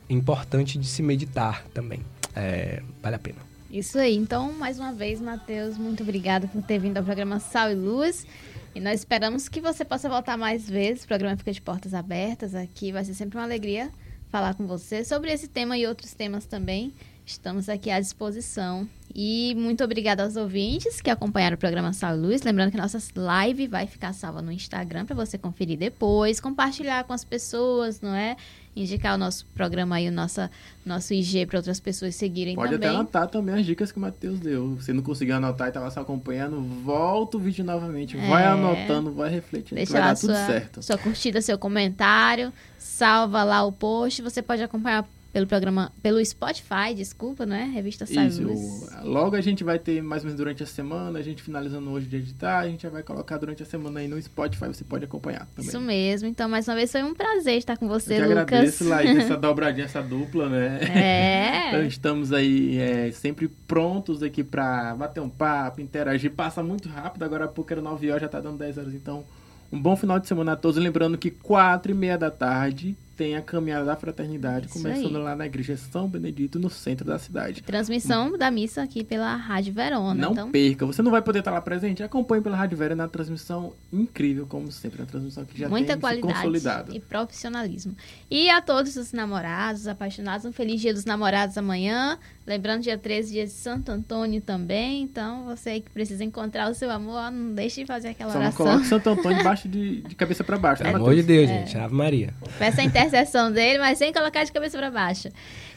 importante 0.08 0.78
de 0.78 0.86
se 0.86 1.02
meditar 1.02 1.64
também. 1.74 2.00
É, 2.34 2.82
vale 3.02 3.16
a 3.16 3.18
pena. 3.18 3.38
Isso 3.70 3.98
aí. 3.98 4.16
Então, 4.16 4.52
mais 4.52 4.78
uma 4.78 4.92
vez, 4.92 5.20
Matheus, 5.20 5.78
muito 5.78 6.02
obrigado 6.02 6.48
por 6.48 6.60
ter 6.62 6.78
vindo 6.78 6.96
ao 6.96 7.04
programa 7.04 7.38
Sal 7.38 7.70
e 7.70 7.74
Luz. 7.74 8.26
E 8.74 8.80
nós 8.80 9.00
esperamos 9.00 9.48
que 9.48 9.60
você 9.60 9.84
possa 9.84 10.08
voltar 10.08 10.36
mais 10.36 10.68
vezes. 10.68 11.04
O 11.04 11.06
programa 11.06 11.36
fica 11.36 11.52
de 11.52 11.60
portas 11.60 11.94
abertas 11.94 12.54
aqui. 12.54 12.90
Vai 12.90 13.04
ser 13.04 13.14
sempre 13.14 13.38
uma 13.38 13.44
alegria 13.44 13.90
falar 14.30 14.54
com 14.54 14.66
você 14.66 15.04
sobre 15.04 15.32
esse 15.32 15.48
tema 15.48 15.76
e 15.76 15.86
outros 15.86 16.14
temas 16.14 16.46
também. 16.46 16.92
Estamos 17.24 17.68
aqui 17.68 17.90
à 17.90 18.00
disposição. 18.00 18.88
E 19.14 19.54
muito 19.56 19.82
obrigada 19.82 20.22
aos 20.22 20.36
ouvintes 20.36 21.00
que 21.00 21.10
acompanharam 21.10 21.54
o 21.56 21.58
programa 21.58 21.92
Sal 21.92 22.16
e 22.16 22.18
Luz. 22.20 22.42
Lembrando 22.42 22.70
que 22.70 22.76
nossa 22.76 22.98
live 23.16 23.66
vai 23.66 23.86
ficar 23.86 24.12
salva 24.12 24.40
no 24.40 24.50
Instagram 24.52 25.04
para 25.04 25.14
você 25.16 25.36
conferir 25.36 25.76
depois, 25.78 26.40
compartilhar 26.40 27.04
com 27.04 27.12
as 27.12 27.24
pessoas, 27.24 28.00
não 28.00 28.14
é? 28.14 28.36
Indicar 28.74 29.14
o 29.16 29.18
nosso 29.18 29.46
programa 29.46 29.96
aí, 29.96 30.08
o 30.08 30.12
nosso, 30.12 30.40
nosso 30.86 31.12
IG 31.12 31.44
para 31.46 31.58
outras 31.58 31.80
pessoas 31.80 32.14
seguirem 32.14 32.54
Pode 32.54 32.72
também. 32.72 32.88
até 32.88 32.96
anotar 32.98 33.26
também 33.28 33.54
as 33.56 33.66
dicas 33.66 33.90
que 33.90 33.98
o 33.98 34.00
Matheus 34.00 34.38
deu. 34.38 34.78
Se 34.80 34.92
não 34.92 35.02
conseguiu 35.02 35.36
anotar 35.36 35.66
e 35.68 35.70
estava 35.70 35.90
só 35.90 36.00
acompanhando, 36.00 36.60
volta 36.84 37.36
o 37.36 37.40
vídeo 37.40 37.64
novamente. 37.64 38.16
Vai 38.16 38.44
É. 38.44 38.46
anotando, 38.46 39.12
vai 39.12 39.28
refletindo. 39.28 39.74
Deixa 39.74 39.92
vai 39.92 40.00
lá 40.02 40.06
dar 40.08 40.14
tudo 40.20 40.34
sua, 40.34 40.46
certo. 40.46 40.82
sua 40.82 40.98
curtida, 40.98 41.42
seu 41.42 41.58
comentário, 41.58 42.52
salva 42.78 43.42
lá 43.42 43.64
o 43.64 43.72
post. 43.72 44.22
Você 44.22 44.40
pode 44.40 44.62
acompanhar 44.62 45.04
pelo 45.32 45.46
programa, 45.46 45.92
pelo 46.02 46.24
Spotify, 46.24 46.92
desculpa, 46.94 47.46
não 47.46 47.54
é? 47.54 47.64
Revista. 47.64 48.04
Luz. 48.40 48.86
Logo 49.04 49.36
a 49.36 49.40
gente 49.40 49.62
vai 49.62 49.78
ter 49.78 50.02
mais 50.02 50.22
ou 50.22 50.26
menos 50.26 50.36
durante 50.38 50.62
a 50.62 50.66
semana, 50.66 51.18
a 51.18 51.22
gente 51.22 51.42
finalizando 51.42 51.88
hoje 51.90 52.06
de 52.06 52.16
editar, 52.16 52.58
a 52.58 52.68
gente 52.68 52.82
já 52.82 52.88
vai 52.90 53.02
colocar 53.02 53.38
durante 53.38 53.62
a 53.62 53.66
semana 53.66 54.00
aí 54.00 54.08
no 54.08 54.20
Spotify, 54.20 54.66
você 54.66 54.82
pode 54.84 55.04
acompanhar 55.04 55.46
também. 55.54 55.68
Isso 55.68 55.80
mesmo. 55.80 56.28
Então, 56.28 56.48
mais 56.48 56.66
uma 56.66 56.74
vez, 56.74 56.90
foi 56.90 57.02
um 57.02 57.14
prazer 57.14 57.56
estar 57.58 57.76
com 57.76 57.86
você, 57.86 58.14
Eu 58.14 58.22
que 58.22 58.28
Lucas. 58.28 58.42
agradeço, 58.42 58.88
Laís, 58.88 59.16
essa 59.18 59.36
dobradinha, 59.36 59.84
essa 59.84 60.02
dupla, 60.02 60.48
né? 60.48 60.78
Então, 60.82 61.80
É. 61.80 61.86
estamos 61.86 62.32
aí 62.32 62.78
é, 62.78 63.12
sempre 63.12 63.48
prontos 63.68 64.22
aqui 64.22 64.42
pra 64.42 64.94
bater 64.96 65.20
um 65.20 65.28
papo, 65.28 65.80
interagir. 65.80 66.32
Passa 66.32 66.62
muito 66.62 66.88
rápido, 66.88 67.22
agora 67.22 67.44
há 67.44 67.48
pouco 67.48 67.72
era 67.72 67.80
9 67.80 68.08
horas, 68.10 68.22
já 68.22 68.28
tá 68.28 68.40
dando 68.40 68.58
10 68.58 68.78
horas. 68.78 68.94
Então, 68.94 69.24
um 69.72 69.80
bom 69.80 69.96
final 69.96 70.18
de 70.18 70.26
semana 70.26 70.52
a 70.52 70.56
todos. 70.56 70.76
Lembrando 70.82 71.16
que 71.16 71.30
4 71.30 71.92
e 71.92 71.94
meia 71.94 72.18
da 72.18 72.30
tarde 72.30 72.96
tem 73.20 73.36
a 73.36 73.42
Caminhada 73.42 73.84
da 73.84 73.94
Fraternidade, 73.96 74.64
Isso 74.64 74.80
começando 74.82 75.16
aí. 75.16 75.22
lá 75.22 75.36
na 75.36 75.44
Igreja 75.44 75.76
São 75.76 76.08
Benedito, 76.08 76.58
no 76.58 76.70
centro 76.70 77.04
da 77.04 77.18
cidade. 77.18 77.62
Transmissão 77.62 78.32
da 78.38 78.50
missa 78.50 78.80
aqui 78.82 79.04
pela 79.04 79.36
Rádio 79.36 79.74
Verona. 79.74 80.14
Não 80.14 80.32
então, 80.32 80.50
perca, 80.50 80.86
você 80.86 81.02
não 81.02 81.10
vai 81.10 81.20
poder 81.20 81.40
estar 81.40 81.50
lá 81.50 81.60
presente? 81.60 82.02
Acompanhe 82.02 82.42
pela 82.42 82.56
Rádio 82.56 82.78
Vera 82.78 82.96
na 82.96 83.06
transmissão 83.08 83.74
incrível, 83.92 84.46
como 84.46 84.72
sempre, 84.72 85.02
a 85.02 85.04
transmissão 85.04 85.44
que 85.44 85.58
já 85.58 85.68
muita 85.68 85.88
tem 85.88 85.96
se 85.96 86.00
qualidade 86.00 86.32
consolidada. 86.34 86.96
e 86.96 87.00
profissionalismo. 87.00 87.94
E 88.30 88.48
a 88.48 88.62
todos 88.62 88.96
os 88.96 89.12
namorados, 89.12 89.86
apaixonados, 89.86 90.46
um 90.46 90.52
feliz 90.52 90.80
dia 90.80 90.94
dos 90.94 91.04
namorados 91.04 91.58
amanhã. 91.58 92.18
Lembrando, 92.46 92.80
dia 92.82 92.96
13, 92.96 93.32
dia 93.32 93.44
de 93.44 93.52
Santo 93.52 93.92
Antônio 93.92 94.40
também. 94.40 95.02
Então, 95.02 95.44
você 95.44 95.80
que 95.80 95.90
precisa 95.90 96.24
encontrar 96.24 96.70
o 96.70 96.74
seu 96.74 96.90
amor, 96.90 97.30
não 97.30 97.54
deixe 97.54 97.82
de 97.82 97.86
fazer 97.86 98.08
aquela 98.08 98.32
Só 98.32 98.38
oração. 98.38 98.66
coloque 98.66 98.86
Santo 98.86 99.10
Antônio 99.10 99.36
debaixo 99.44 99.68
de, 99.68 100.00
de 100.00 100.14
cabeça 100.14 100.42
para 100.42 100.56
baixo, 100.58 100.82
né, 100.82 100.90
Pelo 100.90 101.04
amor 101.04 101.14
de? 101.14 101.22
Deus, 101.22 101.50
É. 101.50 101.58
gente. 101.58 101.76
Ave 101.76 101.94
Maria. 101.94 102.34
Peça 102.58 102.80
a 102.80 102.84
intercessão 102.84 103.09
sessão 103.10 103.52
dele, 103.52 103.78
mas 103.78 103.98
sem 103.98 104.12
colocar 104.12 104.44
de 104.44 104.52
cabeça 104.52 104.78
para 104.78 104.90
baixo. 104.90 105.28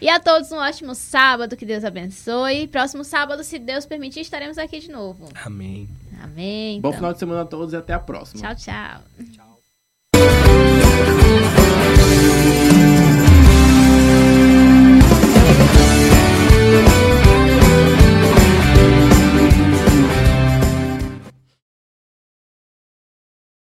E 0.01 0.09
a 0.09 0.19
todos 0.19 0.51
um 0.51 0.57
ótimo 0.57 0.95
sábado, 0.95 1.57
que 1.57 1.65
Deus 1.65 1.83
abençoe. 1.83 2.67
Próximo 2.67 3.03
sábado, 3.03 3.43
se 3.43 3.59
Deus 3.59 3.85
permitir, 3.85 4.21
estaremos 4.21 4.57
aqui 4.57 4.79
de 4.79 4.91
novo. 4.91 5.29
Amém. 5.43 5.89
Amém. 6.21 6.77
Então. 6.77 6.91
Bom 6.91 6.95
final 6.95 7.13
de 7.13 7.19
semana 7.19 7.41
a 7.41 7.45
todos 7.45 7.73
e 7.73 7.77
até 7.77 7.93
a 7.93 7.99
próxima. 7.99 8.41
Tchau, 8.41 8.55
tchau. 8.55 9.01
Tchau. 9.33 9.53